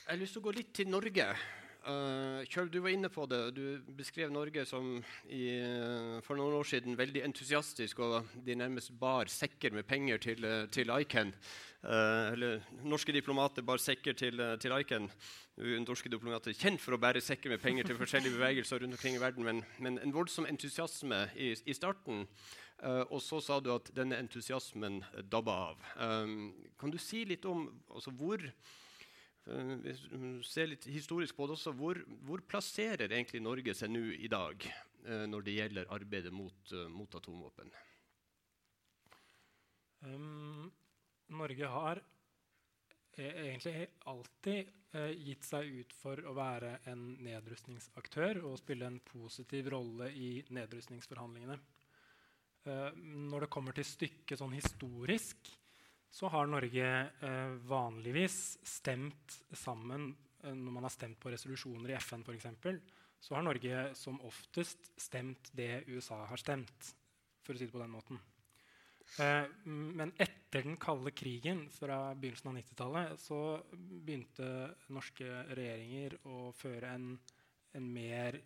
Jeg 0.00 0.16
har 0.16 0.20
lyst 0.20 0.34
til 0.34 0.42
å 0.42 0.48
gå 0.48 0.56
litt 0.56 0.72
til 0.74 0.90
Norge. 0.90 1.30
Uh, 1.80 2.42
Kjøl, 2.44 2.68
du 2.68 2.82
var 2.84 2.92
inne 2.92 3.08
på 3.08 3.24
det. 3.30 3.38
Du 3.56 3.92
beskrev 3.96 4.28
Norge 4.32 4.66
som 4.68 4.98
i, 5.32 5.46
uh, 5.64 6.18
for 6.20 6.36
noen 6.36 6.58
år 6.58 6.66
siden 6.68 6.98
veldig 6.98 7.22
entusiastisk, 7.24 8.02
og 8.04 8.28
de 8.44 8.56
nærmest 8.58 8.92
bar 9.00 9.30
sekker 9.32 9.72
med 9.72 9.86
penger 9.88 10.20
til, 10.20 10.44
uh, 10.44 10.66
til 10.68 10.92
ICAN. 11.00 11.32
eller 11.80 12.60
norske 12.84 13.12
diplomater 13.12 13.64
bar 13.64 13.80
sekker 13.80 14.12
til, 14.12 14.36
til 14.60 14.72
ICAN. 14.76 15.06
Norske 15.86 16.10
diplomater 16.12 16.50
er 16.50 16.58
kjent 16.58 16.80
for 16.80 16.92
å 16.92 16.98
bære 17.00 17.22
sekker 17.24 17.48
med 17.48 17.62
penger 17.62 17.88
til 17.88 17.96
forskjellige 17.96 18.36
bevegelser 18.36 18.82
rundt 18.82 18.98
omkring 18.98 19.16
i 19.16 19.22
verden, 19.22 19.44
men, 19.44 19.62
men 19.78 19.96
en 19.98 20.12
voldsom 20.12 20.44
entusiasme 20.44 21.22
i, 21.40 21.54
i 21.64 21.72
starten. 21.72 22.26
og 23.08 23.22
så 23.22 23.40
sa 23.40 23.60
du 23.60 23.72
at 23.72 23.88
denne 23.96 24.20
entusiasmen 24.20 25.00
dabba 25.32 25.56
av. 25.70 25.88
Um, 25.96 26.52
kan 26.78 26.92
du 26.92 26.98
si 26.98 27.24
litt 27.24 27.48
om 27.48 27.70
altså, 27.88 28.10
hvor 28.10 28.44
Eh, 29.48 29.94
ser 30.44 30.68
litt 30.68 30.84
historisk 30.90 31.36
på 31.36 31.48
det 31.48 31.56
også, 31.56 31.72
hvor, 31.76 32.00
hvor 32.26 32.42
plasserer 32.48 33.08
egentlig 33.08 33.40
Norge 33.42 33.74
seg 33.76 33.92
nå 33.92 34.02
i 34.12 34.28
dag 34.30 34.66
eh, 34.66 35.24
når 35.30 35.46
det 35.46 35.56
gjelder 35.56 35.94
arbeidet 35.96 36.32
mot, 36.34 36.60
uh, 36.74 36.86
mot 36.92 37.16
atomvåpen? 37.16 37.72
Um, 40.04 40.68
Norge 41.36 41.72
har 41.72 42.00
e 43.20 43.26
egentlig 43.26 43.88
alltid 44.08 44.70
uh, 44.94 45.10
gitt 45.12 45.44
seg 45.44 45.72
ut 45.80 45.96
for 45.96 46.20
å 46.24 46.34
være 46.36 46.76
en 46.92 47.02
nedrustningsaktør 47.24 48.42
og 48.44 48.60
spille 48.60 48.88
en 48.88 49.00
positiv 49.04 49.72
rolle 49.74 50.12
i 50.16 50.30
nedrustningsforhandlingene. 50.52 51.58
Uh, 52.68 52.90
når 53.32 53.46
det 53.46 53.52
kommer 53.56 53.76
til 53.76 53.88
stykket 53.88 54.40
sånn 54.40 54.56
historisk, 54.56 55.48
så 56.10 56.28
har 56.28 56.48
Norge 56.50 56.88
eh, 57.22 57.52
vanligvis 57.70 58.58
stemt 58.66 59.36
sammen 59.52 60.10
eh, 60.42 60.54
Når 60.54 60.72
man 60.72 60.86
har 60.86 60.94
stemt 60.94 61.20
på 61.20 61.30
resolusjoner 61.30 61.92
i 61.92 61.98
FN, 62.00 62.24
f.eks., 62.26 62.48
så 63.20 63.36
har 63.36 63.44
Norge 63.44 63.84
som 63.94 64.20
oftest 64.24 64.90
stemt 65.00 65.50
det 65.52 65.84
USA 65.92 66.22
har 66.24 66.40
stemt, 66.40 66.94
for 67.44 67.52
å 67.52 67.60
si 67.60 67.66
det 67.68 67.74
på 67.74 67.82
den 67.82 67.92
måten. 67.92 68.20
men 69.66 70.12
etter 70.16 70.62
den 70.62 70.78
kalde 70.80 71.10
krigen, 71.12 71.66
fra 71.68 72.14
begynnelsen 72.14 72.48
av 72.48 72.56
90-tallet, 72.56 73.20
så 73.20 73.40
begynte 73.76 74.46
norske 74.88 75.26
regjeringer 75.52 76.16
å 76.30 76.52
føre 76.56 76.94
en, 76.94 77.10
en 77.76 77.90
mer 77.92 78.38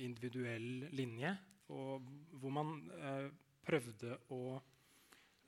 individuell 0.00 0.88
linje, 0.98 1.36
og 1.70 2.10
hvor 2.40 2.56
man 2.56 2.74
prøvde 3.68 4.16
å 4.34 4.42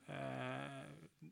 eh, 0.07 1.31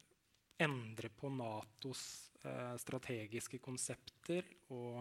endre 0.59 1.09
på 1.09 1.29
Natos 1.31 2.03
eh, 2.43 2.75
strategiske 2.81 3.59
konsepter 3.63 4.45
og 4.75 4.99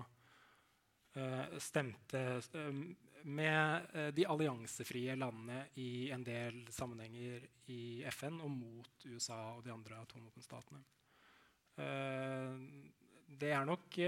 eh, 1.18 1.58
stemte 1.62 2.22
eh, 2.38 2.82
med 3.28 3.88
eh, 3.94 4.10
de 4.14 4.26
alliansefrie 4.30 5.16
landene 5.18 5.66
i 5.82 6.10
en 6.14 6.24
del 6.26 6.62
sammenhenger 6.74 7.48
i 7.74 8.04
FN 8.14 8.40
og 8.44 8.52
mot 8.54 9.08
USA 9.08 9.40
og 9.56 9.64
de 9.66 9.74
andre 9.74 9.98
atomvåpenstatene. 10.04 10.82
Eh, 11.78 12.54
det 13.38 13.50
er 13.54 13.66
nok 13.68 13.98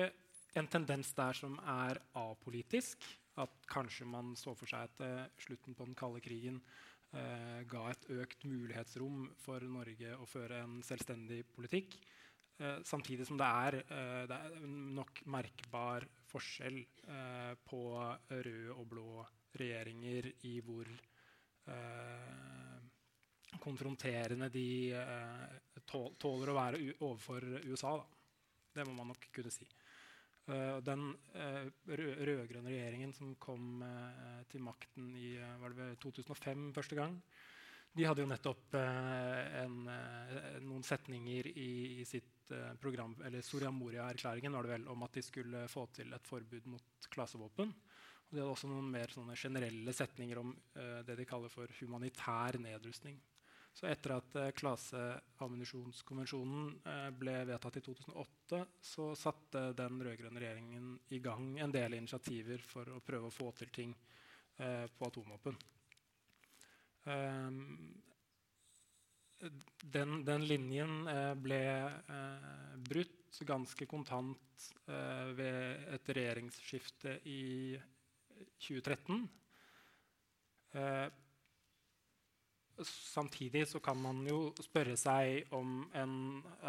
en 0.58 0.70
tendens 0.70 1.12
der 1.14 1.36
som 1.36 1.58
er 1.62 2.00
apolitisk. 2.18 3.04
At 3.40 3.52
kanskje 3.70 4.04
man 4.10 4.32
så 4.36 4.52
for 4.58 4.68
seg 4.68 4.88
at 4.88 5.36
slutten 5.40 5.76
på 5.78 5.86
den 5.86 5.94
kalde 5.96 6.20
krigen 6.20 6.58
eh, 6.58 6.90
ga 7.10 7.80
et 7.90 8.04
økt 8.22 8.44
mulighetsrom 8.46 9.24
for 9.42 9.64
Norge 9.66 10.12
å 10.14 10.26
føre 10.30 10.60
en 10.62 10.76
selvstendig 10.86 11.40
politikk. 11.56 11.96
Eh, 12.60 12.80
samtidig 12.84 13.26
som 13.26 13.38
det 13.40 13.46
er, 13.46 13.74
eh, 13.80 14.26
det 14.28 14.36
er, 14.36 14.56
nok 14.92 15.22
merkbar 15.32 16.04
forskjell 16.28 16.76
eh, 17.08 17.54
på 17.64 17.80
røde 18.28 18.74
og 18.74 18.86
blå 18.90 19.24
regjeringer 19.56 20.28
i 20.44 20.58
hvor 20.60 20.90
eh, 21.72 22.76
konfronterende 23.64 24.50
de 24.52 24.92
eh, 24.92 25.56
tåler 25.88 26.52
å 26.52 26.58
være 26.58 26.82
overfor 27.00 27.48
USA. 27.64 27.96
Da. 27.96 28.04
Det 28.76 28.86
må 28.86 28.92
man 28.98 29.08
nok 29.14 29.30
kunne 29.32 29.54
si. 29.54 29.64
Uh, 30.50 30.80
den 30.82 31.12
uh, 31.36 31.66
rød-grønne 31.86 32.72
regjeringen 32.72 33.12
som 33.14 33.36
kom 33.38 33.84
uh, 33.84 34.40
til 34.50 34.64
makten 34.66 35.12
i 35.14 35.36
var 35.60 35.76
det 35.76 35.92
2005 36.02 36.72
første 36.74 36.98
gang, 36.98 37.14
de 37.94 38.06
hadde 38.06 38.22
jo 38.22 38.30
nettopp 38.30 38.76
en, 38.78 39.80
noen 40.62 40.84
setninger 40.86 41.48
i, 41.50 41.70
i 41.98 42.04
sitt 42.06 42.52
program, 42.78 43.16
eller 43.26 43.42
Soria 43.42 43.72
Moria-erklæringen 43.74 44.54
var 44.54 44.66
det 44.66 44.76
vel, 44.76 44.84
om 44.92 45.02
at 45.02 45.18
de 45.18 45.24
skulle 45.26 45.64
få 45.66 45.88
til 45.96 46.14
et 46.14 46.30
forbud 46.30 46.68
mot 46.70 47.08
klasevåpen. 47.10 47.72
Og 47.74 48.30
de 48.30 48.38
hadde 48.38 48.52
også 48.52 48.70
noen 48.70 48.92
mer 48.94 49.10
generelle 49.34 49.94
setninger 49.94 50.38
om 50.38 50.54
det 51.02 51.18
de 51.18 51.26
kaller 51.26 51.50
for 51.50 51.74
humanitær 51.80 52.60
nedrustning. 52.62 53.18
Så 53.80 53.88
etter 53.88 54.12
at 54.18 54.34
eh, 54.36 54.50
klaseammunisjonskonvensjonen 54.60 56.64
eh, 56.84 57.06
ble 57.16 57.32
vedtatt 57.48 57.78
i 57.80 57.82
2008, 57.86 58.58
så 58.84 59.06
satte 59.16 59.72
den 59.78 60.02
rød-grønne 60.04 60.42
regjeringen 60.42 60.90
i 61.16 61.18
gang 61.24 61.56
en 61.64 61.72
del 61.72 61.96
initiativer 61.96 62.60
for 62.60 62.84
å 62.92 63.00
prøve 63.00 63.30
å 63.30 63.32
få 63.32 63.48
til 63.56 63.72
ting 63.72 63.96
eh, 64.60 64.84
på 64.84 65.08
atomvåpen. 65.08 65.56
Um, 67.08 67.96
den, 69.80 70.28
den, 70.28 70.44
linjen 70.44 71.08
eh, 71.08 71.32
ble 71.40 71.88
eh, 71.88 72.76
brutt 72.84 73.40
ganske 73.48 73.88
kontant 73.88 74.76
eh, 74.84 75.32
ved 75.38 75.88
et 75.96 76.04
regjeringsskifte 76.18 77.16
i 77.24 77.72
2013. 78.60 79.24
Samtidig 82.86 83.66
så 83.68 83.80
kan 83.84 83.98
man 84.00 84.22
jo 84.28 84.50
spørre 84.64 84.96
seg 84.96 85.52
om 85.56 85.82
en 85.96 86.14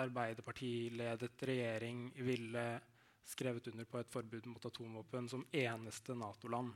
Arbeiderpartiledet 0.02 1.44
regjering 1.48 2.10
ville 2.26 2.66
skrevet 3.32 3.68
under 3.72 3.88
på 3.88 4.00
et 4.02 4.12
forbud 4.12 4.48
mot 4.52 4.66
atomvåpen 4.66 5.30
som 5.32 5.46
eneste 5.56 6.16
Nato-land. 6.18 6.74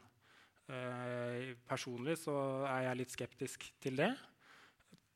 Eh, 0.65 1.51
personlig 1.67 2.17
så 2.23 2.35
er 2.69 2.87
jeg 2.87 2.99
litt 3.01 3.13
skeptisk 3.13 3.67
til 3.81 3.99
det. 3.99 4.13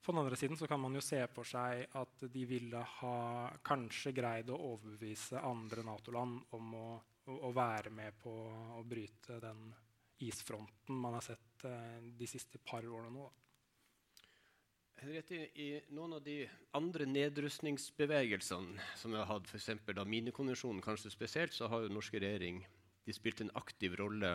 På 0.03 0.13
den 0.13 0.21
andre 0.21 0.37
siden 0.39 0.57
så 0.57 0.67
kan 0.67 0.79
man 0.81 0.95
jo 0.95 1.03
se 1.03 1.19
for 1.33 1.47
seg 1.47 1.85
at 1.99 2.23
de 2.33 2.45
ville 2.49 2.79
ha 2.99 3.49
kanskje 3.65 4.13
greid 4.15 4.49
å 4.49 4.59
overbevise 4.71 5.41
andre 5.43 5.83
Nato-land 5.85 6.55
om 6.57 6.73
å, 6.77 6.87
å, 7.29 7.35
å, 7.49 7.51
være 7.55 7.91
med 7.93 8.17
på 8.21 8.33
å 8.79 8.83
bryte 8.87 9.39
den 9.43 9.67
isfronten 10.25 10.97
man 10.99 11.17
har 11.17 11.25
sett 11.25 11.65
eh, 11.67 11.99
de 12.19 12.27
siste 12.27 12.61
par 12.63 12.85
årene 12.85 13.13
nå. 13.13 13.27
Henriette, 14.99 15.37
I 15.55 15.79
noen 15.95 16.17
av 16.17 16.23
de 16.25 16.41
andre 16.75 17.05
nedrustningsbevegelsene 17.07 18.87
som 18.99 19.13
vi 19.13 19.19
har 19.19 19.29
hatt, 19.29 19.47
f.eks. 19.47 19.69
minekonvensjonen, 20.03 20.81
kanskje 20.83 21.11
spesielt, 21.13 21.53
så 21.55 21.69
har 21.71 21.85
jo 21.85 21.87
den 21.87 21.95
norske 21.95 22.19
regjering 22.19 22.59
spilt 23.15 23.39
en 23.41 23.51
aktiv 23.57 23.95
rolle 23.97 24.33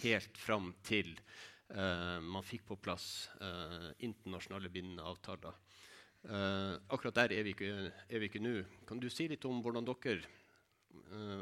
helt 0.00 0.36
fram 0.36 0.72
til 0.84 1.12
eh, 1.14 2.18
man 2.26 2.44
fikk 2.44 2.66
på 2.68 2.78
plass 2.82 3.30
eh, 3.38 3.86
internasjonale 4.08 4.72
bindende 4.74 5.06
avtaler. 5.06 5.54
Eh, 6.26 6.74
akkurat 6.90 7.20
der 7.22 7.36
er 7.38 7.46
vi 7.46 7.54
ikke 8.26 8.42
nå. 8.42 8.56
Kan 8.90 9.00
du 9.00 9.06
si 9.14 9.28
litt 9.30 9.46
om 9.46 9.62
hvordan 9.62 9.86
dere 9.86 10.18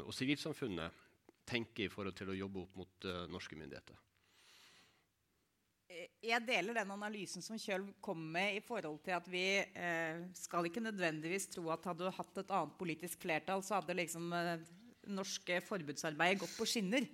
og 0.05 0.13
sivilsamfunnet 0.13 1.01
tenker 1.49 1.87
i 1.87 1.91
forhold 1.91 2.13
til 2.17 2.29
å 2.29 2.37
jobbe 2.37 2.61
opp 2.61 2.77
mot 2.77 3.09
norske 3.33 3.57
myndigheter? 3.57 3.97
Jeg 5.89 6.45
deler 6.45 6.77
den 6.77 6.91
analysen 6.93 7.43
som 7.43 7.57
Kjøl 7.59 7.87
kom 8.03 8.19
med 8.33 8.59
i 8.59 8.63
forhold 8.63 8.99
til 9.05 9.15
at 9.15 9.29
vi 9.31 9.45
eh, 9.57 10.19
skal 10.37 10.67
ikke 10.67 10.83
nødvendigvis 10.83 11.49
tro 11.55 11.69
at 11.73 11.87
hadde 11.89 12.05
du 12.05 12.13
hatt 12.13 12.41
et 12.41 12.53
annet 12.53 12.75
politisk 12.77 13.23
flertall, 13.23 13.63
så 13.65 13.79
hadde 13.79 13.97
liksom 13.97 14.29
eh, 14.35 14.67
norske 15.09 15.59
forbudsarbeidet 15.65 16.43
gått 16.43 16.53
på 16.59 16.67
skinner. 16.69 17.07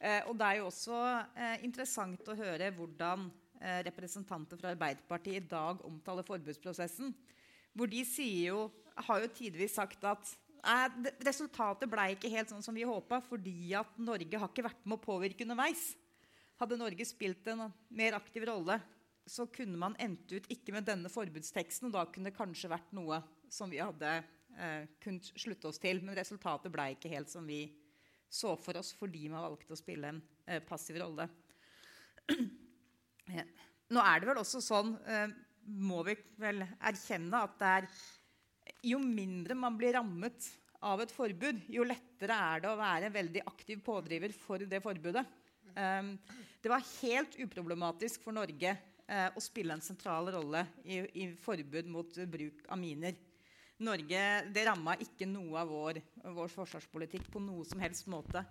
Eh, 0.00 0.22
og 0.28 0.36
det 0.38 0.48
er 0.48 0.60
jo 0.60 0.70
også 0.70 1.02
eh, 1.36 1.58
interessant 1.66 2.32
å 2.32 2.38
høre 2.38 2.72
hvordan 2.76 3.28
eh, 3.60 3.82
representanter 3.90 4.60
fra 4.60 4.72
Arbeiderpartiet 4.74 5.42
i 5.42 5.50
dag 5.50 5.84
omtaler 5.88 6.26
forbudsprosessen. 6.26 7.12
Hvor 7.76 7.92
de 7.92 8.02
jo, 8.46 8.66
har 9.08 9.22
jo 9.22 9.32
tidvis 9.36 9.76
sagt 9.76 10.04
at 10.08 10.34
resultatet 11.22 11.86
ble 11.92 12.08
ikke 12.14 12.30
helt 12.32 12.50
sånn 12.50 12.64
som 12.64 12.74
vi 12.74 12.86
håpa, 12.88 13.20
fordi 13.22 13.74
at 13.76 14.00
Norge 14.02 14.40
har 14.40 14.48
ikke 14.50 14.64
vært 14.66 14.88
med 14.88 14.96
å 14.96 15.04
påvirke 15.04 15.44
underveis. 15.44 15.92
Hadde 16.60 16.78
Norge 16.80 17.04
spilt 17.04 17.48
en 17.52 17.66
mer 17.92 18.16
aktiv 18.16 18.46
rolle, 18.48 18.78
så 19.26 19.48
kunne 19.52 19.76
man 19.80 19.96
endt 20.00 20.30
ut 20.32 20.46
ikke 20.52 20.72
med 20.76 20.86
denne 20.86 21.10
forbudsteksten. 21.12 21.88
og 21.88 21.96
Da 21.96 22.04
kunne 22.08 22.30
det 22.30 22.38
kanskje 22.38 22.70
vært 22.72 22.94
noe 22.96 23.20
som 23.52 23.70
vi 23.70 23.82
hadde 23.82 24.12
eh, 24.16 24.86
kunnet 25.02 25.28
slutte 25.34 25.68
oss 25.68 25.82
til. 25.82 26.00
Men 26.04 26.16
resultatet 26.16 26.72
ble 26.72 26.92
ikke 26.94 27.12
helt 27.12 27.32
som 27.32 27.46
vi 27.48 27.64
så 28.28 28.56
for 28.58 28.78
oss 28.80 28.92
fordi 28.96 29.28
man 29.30 29.44
valgte 29.44 29.74
å 29.74 29.78
spille 29.78 30.14
en 30.14 30.22
eh, 30.46 30.62
passiv 30.64 30.98
rolle. 31.02 31.28
Nå 33.94 34.02
er 34.02 34.22
det 34.22 34.30
vel 34.30 34.40
også 34.40 34.62
sånn, 34.64 34.94
eh, 35.06 35.26
må 35.66 36.02
vi 36.06 36.16
vel 36.40 36.64
erkjenne, 36.64 37.42
at 37.42 37.58
det 37.60 37.72
er 37.72 37.90
jo 38.86 38.98
mindre 39.02 39.58
man 39.58 39.76
blir 39.78 39.94
rammet 39.98 40.48
av 40.86 41.00
et 41.02 41.12
forbud, 41.14 41.64
jo 41.72 41.86
lettere 41.86 42.34
er 42.34 42.62
det 42.62 42.70
å 42.70 42.78
være 42.78 43.08
en 43.08 43.14
veldig 43.14 43.42
aktiv 43.48 43.80
pådriver 43.84 44.34
for 44.36 44.62
det 44.62 44.82
forbudet. 44.84 45.24
Um, 45.76 46.12
det 46.66 46.70
var 46.72 46.82
helt 46.82 47.36
uproblematisk 47.38 48.24
for 48.26 48.34
Norge 48.34 48.72
eh, 48.74 49.26
å 49.30 49.42
spille 49.42 49.76
en 49.76 49.82
sentral 49.84 50.26
rolle 50.34 50.64
i, 50.82 50.98
i 51.22 51.26
forbud 51.38 51.86
mot 51.94 52.18
bruk 52.26 52.64
av 52.66 52.80
miner. 52.80 53.14
Norge, 53.86 54.22
det 54.50 54.64
ramma 54.66 54.96
ikke 54.98 55.28
noe 55.30 55.60
av 55.60 55.70
vår, 55.70 56.00
vår, 56.24 56.50
forsvarspolitikk 56.50 57.28
på 57.30 57.44
noe 57.44 57.62
som 57.68 57.78
helst 57.78 58.10
måte. 58.10 58.42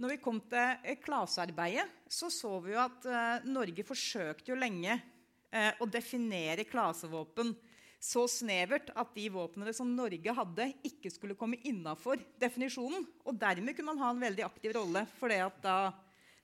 Når 0.00 0.14
vi 0.14 0.18
kom 0.24 0.40
til 0.48 0.96
klasearbeidet, 1.04 1.84
så 2.08 2.32
så 2.32 2.54
vi 2.64 2.72
jo 2.72 2.80
at 2.80 3.04
eh, 3.04 3.44
Norge 3.52 3.84
forsøkte 3.84 4.54
jo 4.54 4.56
lenge 4.56 4.96
eh, 4.96 5.76
å 5.76 5.90
definere 5.90 6.64
klasevåpen 6.64 7.52
så 8.00 8.24
snevert 8.30 8.88
at 8.96 9.12
de 9.12 9.28
våpnene 9.36 9.76
som 9.76 9.92
Norge 9.92 10.32
hadde, 10.40 10.72
ikke 10.86 11.12
skulle 11.12 11.36
komme 11.36 11.60
innafor 11.68 12.24
definisjonen. 12.40 13.04
Og 13.28 13.36
dermed 13.36 13.76
kunne 13.76 13.92
man 13.92 14.04
ha 14.06 14.16
en 14.16 14.28
veldig 14.30 14.48
aktiv 14.48 14.78
rolle. 14.80 15.04
for 15.18 15.28
det 15.28 15.42
at 15.44 15.60
da 15.60 15.80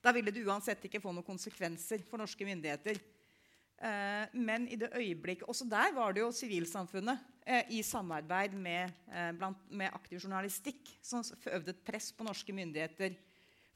da 0.05 0.12
ville 0.12 0.33
det 0.35 0.45
uansett 0.45 0.85
ikke 0.85 1.01
få 1.01 1.14
noen 1.14 1.27
konsekvenser 1.27 2.03
for 2.05 2.21
norske 2.21 2.45
myndigheter. 2.45 2.99
Eh, 3.85 4.35
men 4.37 4.69
i 4.69 4.77
det 4.79 4.93
øyeblikket, 4.95 5.49
også 5.49 5.67
der 5.69 5.95
var 5.97 6.12
det 6.14 6.23
jo 6.23 6.31
sivilsamfunnet 6.33 7.25
eh, 7.47 7.73
i 7.75 7.83
samarbeid 7.83 8.55
med, 8.55 8.93
eh, 9.09 9.33
med, 9.35 9.88
aktiv 9.93 10.21
journalistikk 10.21 10.93
som 11.03 11.25
øvde 11.51 11.75
et 11.75 11.83
press 11.85 12.12
på 12.12 12.27
norske 12.27 12.55
myndigheter 12.55 13.17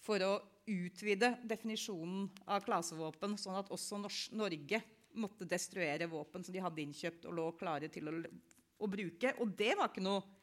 for 0.04 0.22
å 0.22 0.32
utvide 0.68 1.32
definisjonen 1.48 2.28
av 2.46 2.62
klasevåpen, 2.64 3.34
sånn 3.40 3.58
at 3.58 3.72
også 3.74 3.98
Norge 4.36 4.82
måtte 5.18 5.48
destruere 5.48 6.06
våpen 6.06 6.44
som 6.44 6.54
de 6.54 6.62
hadde 6.62 6.84
innkjøpt 6.84 7.24
og 7.26 7.34
lå 7.34 7.46
klare 7.58 7.88
til 7.90 8.12
å, 8.12 8.18
å 8.84 8.90
bruke. 8.90 9.32
Og 9.42 9.56
det 9.58 9.72
var 9.80 9.96
noe 10.04 10.36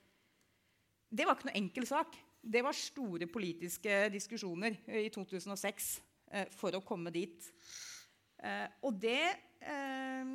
det 1.16 1.24
var 1.24 1.38
ikke 1.38 1.48
noe 1.48 1.60
enkel 1.62 1.86
sak. 1.88 2.18
Det 2.46 2.62
var 2.62 2.78
store 2.78 3.26
politiske 3.26 4.06
diskusjoner 4.14 4.76
i 4.86 5.08
2006 5.10 5.88
eh, 6.32 6.52
for 6.54 6.78
å 6.78 6.84
komme 6.86 7.10
dit. 7.14 7.48
Eh, 8.38 8.68
og 8.86 9.00
det 9.02 9.22
eh, 9.66 10.28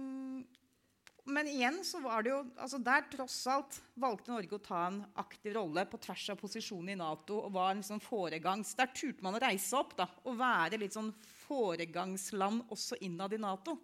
Men 1.31 1.51
igjen 1.51 1.79
så 1.87 2.01
var 2.03 2.25
det 2.25 2.33
jo 2.33 2.39
altså 2.57 2.81
Der 2.83 3.05
tross 3.13 3.37
alt 3.53 3.77
valgte 3.95 4.33
Norge 4.33 4.57
å 4.57 4.65
ta 4.65 4.81
en 4.89 4.99
aktiv 5.23 5.55
rolle 5.55 5.85
på 5.87 6.01
tvers 6.03 6.25
av 6.35 6.41
posisjonen 6.41 6.97
i 6.97 6.99
Nato 6.99 7.39
og 7.45 7.55
var 7.55 7.79
liksom 7.79 8.03
foregangs. 8.03 8.75
Der 8.75 8.91
turte 8.91 9.23
man 9.23 9.39
å 9.39 9.45
reise 9.45 9.79
opp 9.79 9.95
da, 10.01 10.09
og 10.27 10.41
være 10.41 10.83
litt 10.83 10.97
sånn 10.97 11.13
foregangsland 11.47 12.67
også 12.75 12.99
innad 13.07 13.39
i 13.39 13.43
Nato. 13.45 13.79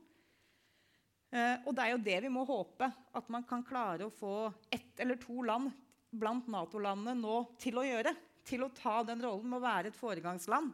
Eh, 1.31 1.63
og 1.63 1.75
det 1.77 1.85
er 1.85 1.95
jo 1.95 2.05
det 2.11 2.21
vi 2.27 2.33
må 2.33 2.43
håpe, 2.49 2.91
at 2.91 3.31
man 3.31 3.47
kan 3.47 3.63
klare 3.67 4.09
å 4.09 4.15
få 4.15 4.49
ett 4.75 4.99
eller 5.05 5.23
to 5.23 5.47
land 5.47 5.71
blant 6.11 6.49
Nato-landene 6.51 7.17
nå 7.19 7.43
til 7.61 7.79
å 7.81 7.87
gjøre. 7.87 8.15
Til 8.47 8.63
å 8.63 8.73
ta 8.75 9.01
den 9.07 9.23
rollen 9.25 9.49
med 9.51 9.59
å 9.59 9.65
være 9.65 9.91
et 9.91 9.99
foregangsland. 9.99 10.71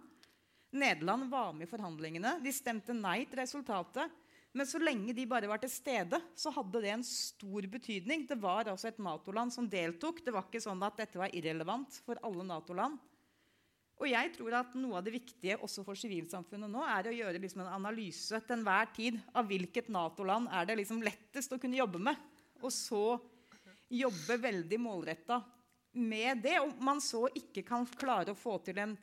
Nederland 0.72 1.28
var 1.32 1.52
med 1.52 1.66
i 1.66 1.70
forhandlingene. 1.70 2.38
De 2.44 2.52
stemte 2.52 2.96
nei 2.96 3.22
til 3.28 3.40
resultatet. 3.40 4.18
Men 4.52 4.68
så 4.68 4.76
lenge 4.80 5.14
de 5.16 5.24
bare 5.28 5.48
var 5.48 5.60
til 5.62 5.70
stede, 5.72 6.18
så 6.36 6.52
hadde 6.52 6.82
det 6.84 6.90
en 6.92 7.04
stor 7.06 7.64
betydning. 7.72 8.26
Det 8.28 8.36
var 8.40 8.68
altså 8.68 8.90
et 8.90 9.00
Nato-land 9.00 9.54
som 9.54 9.68
deltok. 9.68 10.20
Det 10.24 10.34
var 10.34 10.44
ikke 10.44 10.60
sånn 10.60 10.82
at 10.84 10.98
dette 11.00 11.20
var 11.20 11.32
irrelevant 11.32 11.96
for 12.04 12.20
alle 12.24 12.44
Nato-land. 12.44 13.00
Og 14.02 14.08
jeg 14.10 14.32
tror 14.34 14.56
at 14.58 14.72
Noe 14.76 14.98
av 14.98 15.06
det 15.06 15.14
viktige 15.14 15.56
også 15.62 15.84
for 15.86 15.96
sivilsamfunnet 15.98 16.70
nå 16.70 16.82
er 16.84 17.08
å 17.08 17.14
gjøre 17.14 17.40
liksom 17.40 17.62
en 17.64 17.74
analyse 17.76 18.40
til 18.42 18.56
enhver 18.56 18.88
tid 18.96 19.20
av 19.30 19.46
hvilket 19.48 19.88
Nato-land 19.94 20.50
er 20.52 20.66
det 20.68 20.80
liksom 20.80 21.04
lettest 21.06 21.54
å 21.54 21.60
kunne 21.62 21.78
jobbe 21.78 22.00
med. 22.02 22.18
Og 22.60 22.72
så 22.74 23.04
jobbe 23.92 24.38
veldig 24.40 24.78
målretta 24.80 25.42
med 25.92 26.42
det. 26.44 26.58
Om 26.60 26.74
man 26.84 27.00
så 27.04 27.26
ikke 27.36 27.64
kan 27.66 27.86
klare 27.98 28.32
å 28.32 28.38
få 28.38 28.58
til 28.64 28.80
en 28.82 28.96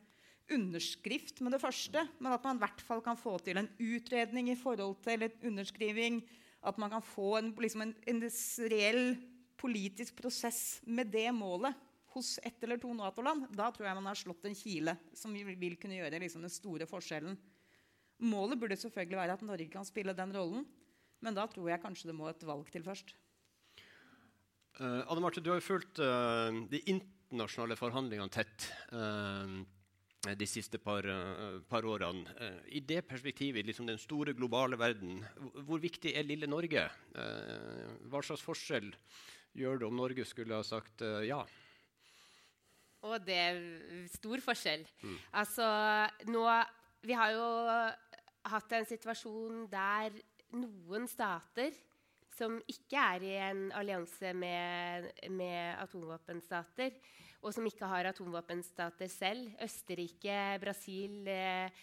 underskrift 0.50 1.44
med 1.46 1.54
det 1.54 1.62
første, 1.62 2.06
men 2.18 2.34
at 2.34 2.46
man 2.46 2.58
i 2.58 2.64
hvert 2.64 2.82
fall 2.82 3.04
kan 3.06 3.20
få 3.20 3.36
til 3.46 3.60
en 3.62 3.70
utredning 3.78 4.50
i 4.50 4.58
forhold 4.58 4.98
til 5.06 5.28
en 5.28 5.44
underskriving. 5.52 6.24
At 6.66 6.80
man 6.82 6.92
kan 6.92 7.06
få 7.06 7.36
en, 7.38 7.54
liksom 7.56 7.86
en, 7.86 7.94
en 8.10 8.26
reell 8.72 9.14
politisk 9.60 10.18
prosess 10.20 10.80
med 10.88 11.12
det 11.14 11.30
målet 11.36 11.78
hos 12.16 12.40
ett 12.44 12.64
eller 12.64 12.80
to 12.82 12.92
Nato-land. 12.96 13.48
Da 13.56 13.70
tror 13.72 13.88
jeg 13.88 14.00
man 14.00 14.10
har 14.10 14.18
slått 14.18 14.48
en 14.50 14.58
kile 14.58 14.96
som 15.16 15.36
vil 15.36 15.78
kunne 15.80 16.00
gjøre 16.00 16.22
liksom 16.24 16.44
den 16.44 16.54
store 16.54 16.88
forskjellen. 16.90 17.38
Målet 18.20 18.60
burde 18.60 18.80
selvfølgelig 18.80 19.20
være 19.22 19.38
at 19.38 19.46
Norge 19.46 19.70
kan 19.72 19.88
spille 19.88 20.16
den 20.18 20.34
rollen, 20.36 20.66
men 21.24 21.36
da 21.36 21.46
tror 21.48 21.70
jeg 21.70 21.84
kanskje 21.84 22.10
det 22.10 22.18
må 22.18 22.28
et 22.28 22.44
valg 22.48 22.68
til 22.74 22.84
først. 22.84 23.14
Uh, 24.80 25.02
Anne 25.10 25.24
Marte, 25.24 25.42
du 25.44 25.50
har 25.52 25.60
jo 25.60 25.66
fulgt 25.66 26.00
uh, 26.00 26.54
de 26.72 26.80
internasjonale 26.92 27.76
forhandlingene 27.80 28.32
tett 28.32 28.70
uh, 28.94 29.60
de 30.20 30.48
siste 30.48 30.76
par, 30.84 31.06
par 31.72 31.86
årene. 31.88 32.28
I 32.76 32.82
det 32.84 33.06
perspektivet, 33.08 33.64
liksom 33.64 33.88
den 33.88 34.02
store 34.02 34.34
globale 34.36 34.76
verden, 34.76 35.22
hvor 35.64 35.80
viktig 35.80 36.12
er 36.12 36.28
lille 36.28 36.50
Norge? 36.50 36.82
hva 37.16 38.22
slags 38.28 38.44
forskjell 38.44 38.90
gjør 39.56 39.80
det 39.80 39.88
om 39.88 39.96
Norge 39.96 40.26
skulle 40.28 40.60
ha 40.60 40.66
sagt 40.68 41.06
ja? 41.24 41.40
Og 43.08 43.16
det 43.24 43.38
er 43.46 43.62
stor 44.12 44.44
forskjell. 44.44 44.84
Mm. 45.00 45.16
Altså, 45.40 45.70
nå 46.28 46.44
Vi 47.08 47.16
har 47.16 47.32
jo 47.32 47.48
hatt 48.52 48.76
en 48.76 48.92
situasjon 48.92 49.70
der 49.72 50.20
noen 50.52 51.08
stater 51.08 51.72
som 52.40 52.58
ikke 52.72 53.02
er 53.16 53.26
i 53.26 53.32
en 53.50 53.64
allianse 53.76 54.34
med, 54.38 55.10
med 55.36 55.80
atomvåpenstater, 55.84 56.96
og 57.44 57.56
som 57.56 57.68
ikke 57.68 57.88
har 57.88 58.10
atomvåpenstater 58.10 59.12
selv. 59.12 59.54
Østerrike, 59.64 60.42
Brasil, 60.62 61.22
eh, 61.28 61.82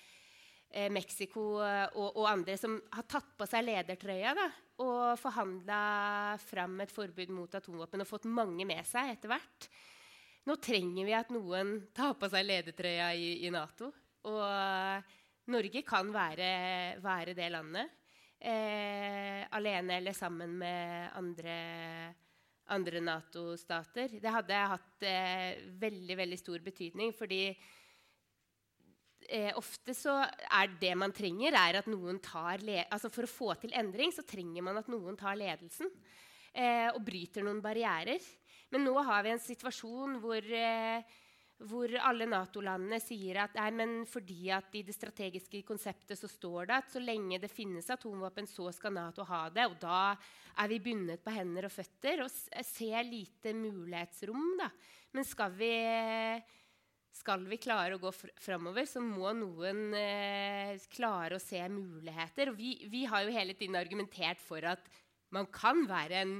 eh 0.71 0.89
Mexico 0.93 1.45
og, 1.63 2.09
og, 2.17 2.25
andre 2.29 2.57
som 2.59 2.79
har 2.93 3.07
tatt 3.09 3.29
på 3.39 3.47
seg 3.49 3.65
ledertrøya 3.65 4.35
da, 4.37 4.47
og 4.85 5.19
forhandla 5.21 5.83
fram 6.43 6.81
et 6.85 6.93
forbud 6.93 7.31
mot 7.33 7.55
atomvåpen 7.55 8.03
og 8.03 8.11
fått 8.11 8.27
mange 8.29 8.67
med 8.69 8.85
seg 8.85 9.15
etter 9.15 9.33
hvert. 9.33 9.69
Nå 10.47 10.57
trenger 10.63 11.07
vi 11.07 11.15
at 11.17 11.31
noen 11.35 11.79
tar 11.97 12.15
på 12.19 12.29
seg 12.31 12.45
ledertrøya 12.47 13.13
i, 13.15 13.47
i 13.47 13.51
Nato. 13.51 13.89
Og 14.27 15.15
Norge 15.51 15.83
kan 15.87 16.11
være, 16.15 16.51
være 17.03 17.35
det 17.39 17.49
landet 17.55 18.06
eh, 18.41 19.43
alene 19.57 19.99
eller 20.01 20.17
sammen 20.17 20.57
med 20.61 21.11
andre, 21.17 21.57
andre 22.75 23.01
Nato-stater. 23.01 24.19
Det 24.21 24.33
hadde 24.33 24.61
hatt 24.75 25.07
eh, 25.07 25.65
veldig, 25.81 26.17
veldig 26.23 26.39
stor 26.41 26.65
betydning, 26.65 27.13
fordi 27.17 27.43
eh, 29.29 29.53
ofte 29.57 29.95
så 29.97 30.19
er 30.23 30.77
det 30.81 30.95
man 30.99 31.15
trenger, 31.17 31.57
er 31.57 31.81
at 31.81 31.91
noen 31.91 32.21
tar 32.23 32.65
altså 32.87 33.11
For 33.13 33.27
å 33.27 33.31
få 33.31 33.55
til 33.61 33.75
endring 33.77 34.13
så 34.15 34.27
trenger 34.27 34.65
man 34.65 34.81
at 34.83 34.91
noen 34.93 35.17
tar 35.19 35.39
ledelsen 35.39 35.91
eh, 36.53 36.89
og 36.93 37.03
bryter 37.07 37.47
noen 37.47 37.63
barrierer. 37.65 38.21
Men 38.73 38.83
nå 38.87 38.97
har 39.07 39.23
vi 39.23 39.31
en 39.31 39.43
situasjon 39.43 40.19
hvor 40.23 40.43
eh, 40.43 41.17
hvor 41.65 41.89
alle 42.05 42.27
Nato-landene 42.29 42.99
sier 43.01 43.39
at 43.41 43.55
nei, 43.57 43.87
fordi 44.11 44.51
at 44.53 44.75
i 44.77 44.83
det 44.85 44.93
strategiske 44.93 45.63
konseptet 45.65 46.19
så 46.21 46.29
står 46.29 46.69
det 46.69 46.77
at 46.77 46.91
så 46.93 47.01
lenge 47.01 47.39
det 47.41 47.49
finnes 47.53 47.89
atomvåpen, 47.93 48.49
så 48.51 48.69
skal 48.77 48.93
Nato 48.93 49.25
ha 49.25 49.47
det. 49.49 49.65
Og 49.71 49.79
da 49.81 50.01
er 50.61 50.69
vi 50.69 50.83
bundet 50.85 51.25
på 51.25 51.33
hender 51.33 51.69
og 51.69 51.73
føtter 51.73 52.27
og 52.27 52.31
ser 52.69 53.09
lite 53.09 53.55
mulighetsrom. 53.57 54.53
Da. 54.61 54.69
Men 55.17 55.25
skal 55.25 55.57
vi, 55.57 55.73
skal 57.17 57.49
vi 57.49 57.61
klare 57.63 57.97
å 57.97 58.03
gå 58.05 58.13
fr 58.13 58.35
framover, 58.51 58.85
så 58.91 59.01
må 59.01 59.33
noen 59.39 59.97
eh, 59.97 60.77
klare 60.93 61.41
å 61.41 61.43
se 61.43 61.63
muligheter. 61.73 62.53
Og 62.53 62.61
vi, 62.61 62.77
vi 62.93 63.07
har 63.09 63.25
jo 63.25 63.33
hele 63.33 63.57
tiden 63.57 63.81
argumentert 63.81 64.45
for 64.45 64.61
at 64.77 64.85
man 65.33 65.49
kan 65.49 65.87
være 65.89 66.21
en 66.21 66.37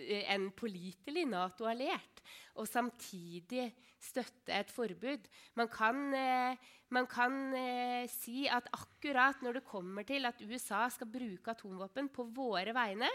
en 0.00 0.50
pålitelig 0.56 1.26
Nato-alliert 1.28 2.19
og 2.58 2.68
samtidig 2.68 3.68
støtte 4.00 4.54
et 4.56 4.72
forbud. 4.72 5.28
Man 5.58 5.68
kan, 5.72 6.02
eh, 6.14 6.56
man 6.90 7.06
kan 7.10 7.54
eh, 7.54 8.08
si 8.10 8.46
at 8.48 8.68
akkurat 8.72 9.42
når 9.42 9.60
det 9.60 9.68
kommer 9.68 10.06
til 10.08 10.26
at 10.26 10.40
USA 10.42 10.86
skal 10.90 11.10
bruke 11.10 11.52
atomvåpen 11.52 12.08
på 12.08 12.28
våre 12.34 12.74
vegne, 12.76 13.10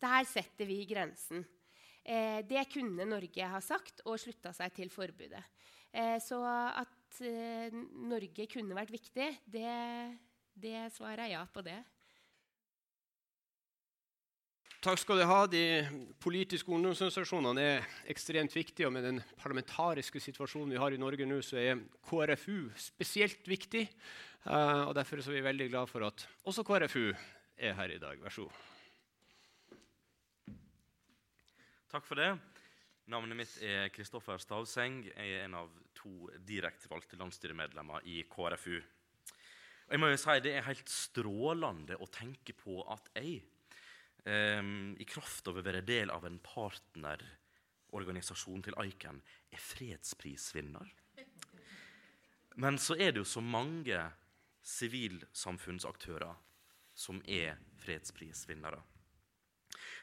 der 0.00 0.24
setter 0.28 0.68
vi 0.68 0.84
grensen. 0.88 1.44
Eh, 2.06 2.44
det 2.46 2.68
kunne 2.70 3.08
Norge 3.08 3.48
ha 3.50 3.60
sagt 3.64 4.04
og 4.06 4.20
slutta 4.22 4.52
seg 4.54 4.74
til 4.76 4.92
forbudet. 4.92 5.42
Eh, 5.90 6.18
så 6.22 6.38
at 6.46 7.20
eh, 7.24 7.74
Norge 8.06 8.46
kunne 8.52 8.76
vært 8.76 8.92
viktig, 8.94 9.28
det, 9.48 9.76
det 10.54 10.86
svarer 10.94 11.32
ja 11.32 11.42
på 11.50 11.64
det. 11.66 11.80
Takk 14.86 15.00
skal 15.02 15.18
du 15.18 15.24
ha. 15.26 15.40
De 15.50 15.82
politiske 16.22 16.70
ungdomsorganisasjonene 16.70 17.62
er 17.72 17.86
ekstremt 18.12 18.52
viktige. 18.54 18.86
Og 18.86 18.92
med 18.94 19.02
den 19.02 19.16
parlamentariske 19.40 20.20
situasjonen 20.22 20.70
vi 20.70 20.78
har 20.78 20.94
i 20.94 21.00
Norge 21.02 21.26
nå, 21.26 21.40
så 21.42 21.58
er 21.58 21.80
KrFU 22.06 22.68
spesielt 22.78 23.42
viktig. 23.50 23.82
Uh, 24.44 24.86
og 24.86 24.92
Derfor 24.94 25.18
er 25.18 25.34
vi 25.34 25.42
veldig 25.42 25.66
glad 25.72 25.90
for 25.90 26.06
at 26.06 26.22
også 26.46 26.62
KrFU 26.68 27.08
er 27.10 27.74
her 27.74 27.96
i 27.96 27.98
dag. 27.98 28.20
Vær 28.22 28.30
så 28.36 28.46
god. 28.46 28.54
Takk 31.90 32.06
for 32.06 32.22
det. 32.22 32.30
Navnet 33.10 33.40
mitt 33.42 33.58
er 33.66 33.90
Kristoffer 33.90 34.38
Stavseng. 34.38 35.02
Jeg 35.08 35.34
er 35.34 35.48
en 35.48 35.58
av 35.64 35.74
to 35.98 36.30
direktevalgte 36.46 37.18
landsstyremedlemmer 37.18 38.06
i 38.06 38.22
KrFU. 38.30 38.78
Og 38.78 39.98
jeg 39.98 40.04
må 40.04 40.14
jo 40.14 40.22
si 40.28 40.38
Det 40.46 40.54
er 40.54 40.70
helt 40.70 40.94
strålende 40.94 41.98
å 41.98 42.06
tenke 42.06 42.54
på 42.54 42.86
at 42.94 43.10
jeg 43.18 43.42
i 44.26 45.04
kraft 45.06 45.46
av 45.46 45.58
å 45.58 45.62
være 45.62 45.86
del 45.86 46.10
av 46.10 46.24
en 46.26 46.38
partnerorganisasjon 46.42 48.62
til 48.66 48.74
ICAN, 48.82 49.22
er 49.54 49.60
fredsprisvinner. 49.62 50.90
Men 52.56 52.78
så 52.80 52.96
er 52.96 53.12
det 53.12 53.20
jo 53.22 53.28
så 53.28 53.42
mange 53.44 54.00
sivilsamfunnsaktører 54.66 56.34
som 56.96 57.20
er 57.28 57.58
fredsprisvinnere. 57.84 58.80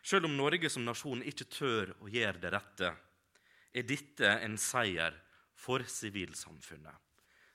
Selv 0.03 0.27
om 0.27 0.35
Norge 0.37 0.69
som 0.71 0.85
nasjon 0.85 1.23
ikke 1.25 1.49
tør 1.51 1.93
å 2.03 2.11
gjøre 2.11 2.41
det 2.43 2.51
rette, 2.53 2.91
er 3.73 3.87
dette 3.87 4.35
en 4.45 4.57
seier 4.61 5.15
for 5.57 5.83
sivilsamfunnet. 5.89 6.95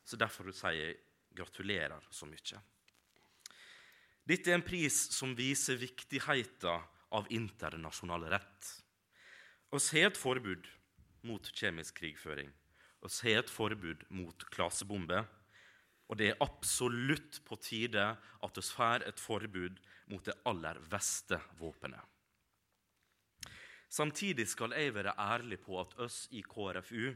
Så 0.04 0.18
derfor 0.18 0.50
sier 0.56 0.78
jeg 0.78 0.98
gratulerer 1.36 2.08
så 2.10 2.26
mye. 2.26 2.60
Dette 4.28 4.50
er 4.52 4.58
en 4.58 4.64
pris 4.64 4.96
som 5.14 5.30
viser 5.32 5.78
viktigheten 5.80 6.82
av 7.16 7.28
internasjonal 7.32 8.26
rett. 8.28 8.66
Vi 9.72 9.80
har 9.80 10.10
et 10.10 10.20
forbud 10.20 10.66
mot 11.24 11.48
kjemisk 11.56 12.02
krigføring. 12.02 12.50
Vi 13.00 13.08
har 13.22 13.40
et 13.40 13.52
forbud 13.52 14.04
mot 14.12 14.44
klasebomber. 14.52 15.24
Og 16.08 16.20
det 16.20 16.30
er 16.30 16.44
absolutt 16.44 17.40
på 17.44 17.56
tide 17.60 18.04
at 18.44 18.60
vi 18.60 18.64
får 18.64 19.06
et 19.08 19.20
forbud 19.20 19.80
mot 20.12 20.24
det 20.24 20.36
aller 20.48 20.80
beste 20.92 21.40
våpenet. 21.60 22.04
Samtidig 23.88 24.44
skal 24.52 24.76
jeg 24.76 24.92
være 24.92 25.16
ærlig 25.16 25.62
på 25.64 25.80
at 25.80 25.96
oss 26.04 26.26
i 26.36 26.42
KrFU 26.44 27.14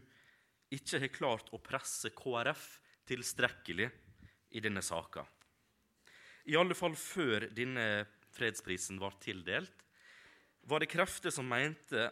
ikke 0.72 1.00
har 1.04 1.12
klart 1.12 1.52
å 1.52 1.60
presse 1.60 2.14
KrF 2.16 2.64
tilstrekkelig 3.08 3.90
i 4.56 4.64
denne 4.64 4.80
saka. 4.84 5.26
I 6.50 6.56
alle 6.58 6.74
fall 6.74 6.94
før 6.98 7.46
denne 7.54 8.04
fredsprisen 8.34 8.98
var 9.02 9.18
tildelt, 9.22 9.84
var 10.66 10.82
det 10.82 10.90
krefter 10.90 11.34
som 11.34 11.48
mente 11.50 12.08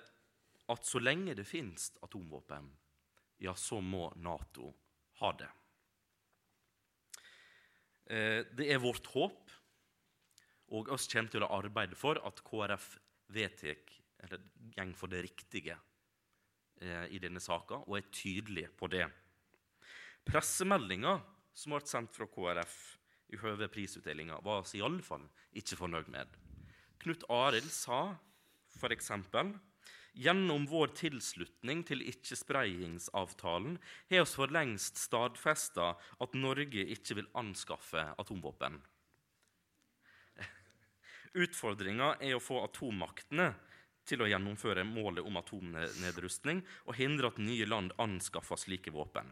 at 0.70 0.86
så 0.86 1.00
lenge 1.02 1.34
det 1.38 1.46
finnes 1.48 1.90
atomvåpen, 2.04 2.68
ja, 3.42 3.54
så 3.56 3.80
må 3.82 4.10
Nato 4.20 4.70
ha 5.22 5.30
det. 5.38 5.50
Eh, 8.10 8.42
det 8.54 8.68
er 8.70 8.82
vårt 8.82 9.06
håp, 9.14 9.50
og 10.70 10.92
oss 10.94 11.08
kommer 11.10 11.32
til 11.32 11.46
å 11.46 11.52
arbeide 11.56 11.98
for 11.98 12.20
at 12.26 12.42
KrF 12.46 12.92
vedtek, 13.34 13.96
eller 14.22 14.42
går 14.76 14.94
for 14.98 15.10
det 15.10 15.24
riktige 15.26 15.78
eh, 16.82 17.06
i 17.10 17.18
denne 17.22 17.42
saka, 17.42 17.80
og 17.86 17.98
er 17.98 18.10
tydelig 18.14 18.68
på 18.78 18.90
det. 18.92 19.06
Pressemeldinga 20.26 21.16
som 21.56 21.74
ble 21.74 21.82
sendt 21.88 22.14
fra 22.14 22.28
KrF 22.30 22.76
i 23.32 23.40
høve 23.40 23.68
prisutdelinga, 23.72 24.40
var 24.44 24.64
vi 24.66 24.80
iallfall 24.80 25.26
ikke 25.56 25.78
fornøyd 25.78 26.10
med. 26.12 26.38
Knut 27.00 27.24
Arild 27.32 27.70
sa 27.72 28.16
f.eks.: 28.76 29.10
Gjennom 30.20 30.66
vår 30.66 30.90
tilslutning 30.98 31.84
til 31.86 32.02
ikkespredningsavtalen 32.02 33.76
har 34.10 34.24
vi 34.24 34.30
for 34.34 34.50
lengst 34.50 34.98
stadfesta 34.98 35.92
at 36.20 36.34
Norge 36.34 36.86
ikke 36.96 37.20
vil 37.20 37.30
anskaffe 37.38 38.08
atomvåpen. 38.18 38.80
Utfordringa 41.30 42.16
er 42.18 42.34
å 42.34 42.42
få 42.42 42.58
atommaktene 42.64 43.52
til 44.08 44.24
å 44.24 44.26
gjennomføre 44.26 44.82
målet 44.88 45.22
om 45.26 45.38
atomnedrustning 45.38 46.64
og 46.88 46.96
hindre 46.98 47.30
at 47.30 47.38
nye 47.38 47.68
land 47.68 47.94
anskaffer 48.02 48.58
slike 48.58 48.90
våpen. 48.90 49.30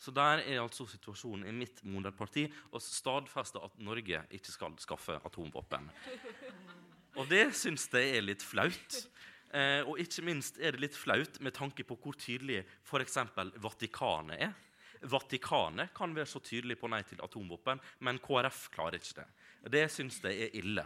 Så 0.00 0.12
der 0.16 0.40
er 0.46 0.62
altså 0.62 0.86
situasjonen 0.88 1.44
i 1.50 1.52
mitt 1.52 1.82
moderparti 1.84 2.46
å 2.72 2.80
stadfeste 2.80 3.60
at 3.60 3.76
Norge 3.84 4.22
ikke 4.32 4.52
skal 4.54 4.78
skaffe 4.80 5.18
atomvåpen. 5.28 5.90
Og 7.18 7.28
det 7.28 7.50
syns 7.58 7.84
jeg 7.92 8.16
er 8.16 8.24
litt 8.24 8.44
flaut. 8.46 8.96
Eh, 9.52 9.82
og 9.82 9.98
ikke 10.00 10.24
minst 10.24 10.60
er 10.62 10.72
det 10.72 10.84
litt 10.86 10.96
flaut 10.96 11.40
med 11.42 11.52
tanke 11.56 11.84
på 11.84 11.98
hvor 12.00 12.16
tydelig 12.16 12.62
f.eks. 12.86 13.18
Vatikanet 13.60 14.46
er. 14.48 14.56
Vatikanet 15.10 15.92
kan 15.96 16.14
være 16.16 16.28
så 16.28 16.40
tydelig 16.44 16.76
på 16.80 16.88
nei 16.92 17.00
til 17.08 17.20
atomvåpen, 17.24 17.80
men 18.04 18.20
KrF 18.22 18.66
klarer 18.72 19.00
ikke 19.00 19.20
det. 19.22 19.28
Det 19.72 19.84
syns 19.92 20.20
jeg 20.24 20.46
er 20.46 20.56
ille. 20.56 20.84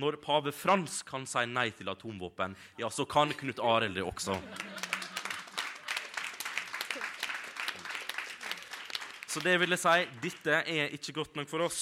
Når 0.00 0.20
pave 0.24 0.52
Frans 0.56 1.02
kan 1.04 1.26
si 1.28 1.44
nei 1.48 1.70
til 1.76 1.92
atomvåpen, 1.92 2.56
ja, 2.80 2.88
så 2.88 3.04
kan 3.08 3.32
Knut 3.36 3.60
Arild 3.60 4.00
det 4.00 4.04
også. 4.04 4.40
Så 9.34 9.40
det 9.42 9.56
vil 9.58 9.74
jeg 9.74 9.82
si, 9.82 10.02
dette 10.22 10.58
er 10.70 10.92
ikke 10.94 11.16
godt 11.16 11.34
nok 11.34 11.48
for 11.50 11.64
oss. 11.64 11.78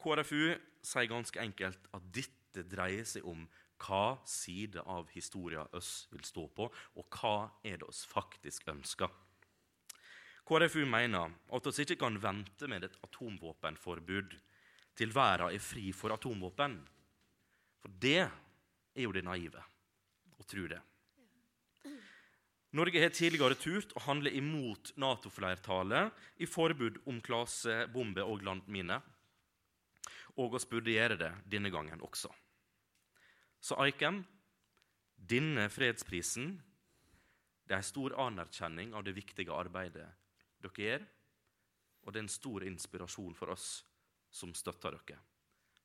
KrFU 0.00 0.54
sier 0.80 1.10
ganske 1.10 1.42
enkelt 1.42 1.90
at 1.92 2.06
dette 2.08 2.62
dreier 2.64 3.04
seg 3.04 3.26
om 3.28 3.42
hva 3.84 4.16
side 4.24 4.80
av 4.80 5.10
historien 5.12 5.68
oss 5.76 6.06
vil 6.08 6.24
stå 6.24 6.46
på, 6.56 6.70
og 6.72 7.18
hva 7.20 7.50
er 7.60 7.76
det 7.82 7.90
oss 7.90 8.00
faktisk 8.08 8.64
ønsker. 8.72 9.12
KrFU 10.48 10.86
mener 10.88 11.36
at 11.52 11.68
vi 11.68 11.84
ikke 11.84 12.00
kan 12.00 12.16
vente 12.22 12.72
med 12.72 12.88
et 12.88 12.96
atomvåpenforbud 13.04 14.38
til 14.96 15.12
verden 15.12 15.52
er 15.52 15.60
fri 15.60 15.90
for 15.92 16.16
atomvåpen. 16.16 16.80
For 17.84 17.92
det 17.92 18.22
er 18.24 19.04
jo 19.04 19.12
det 19.12 19.28
naive 19.28 19.60
å 20.40 20.48
tro 20.48 20.64
det. 20.64 20.80
Norge 22.76 23.00
har 23.00 23.12
tidligere 23.16 23.56
turt 23.56 23.94
å 23.96 24.02
handle 24.04 24.32
imot 24.36 24.92
Nato-flertallet 25.00 26.42
i 26.42 26.46
forbud 26.48 27.00
om 27.08 27.20
klasebomber 27.24 28.28
og 28.28 28.44
landminer. 28.44 29.00
Og 30.36 30.58
oss 30.58 30.68
burde 30.68 30.92
gjøre 30.92 31.16
det 31.18 31.30
denne 31.48 31.72
gangen 31.72 32.02
også. 32.04 32.28
Så 33.60 33.78
Eiken, 33.82 34.20
denne 35.16 35.66
fredsprisen 35.72 36.58
det 37.68 37.74
er 37.74 37.82
en 37.82 37.88
stor 37.88 38.14
anerkjenning 38.20 38.94
av 38.96 39.04
det 39.04 39.16
viktige 39.16 39.52
arbeidet 39.52 40.06
dere 40.62 40.84
gjør, 40.84 41.02
og 42.04 42.12
det 42.12 42.20
er 42.20 42.24
en 42.24 42.32
stor 42.32 42.64
inspirasjon 42.64 43.34
for 43.36 43.52
oss 43.52 43.68
som 44.32 44.54
støtter 44.56 44.96
dere. 44.96 45.18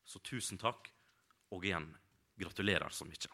Så 0.04 0.20
tusen 0.24 0.60
takk, 0.60 0.88
og 1.52 1.66
igjen 1.68 1.90
gratulerer 2.40 2.92
så 2.92 3.08
mye. 3.08 3.32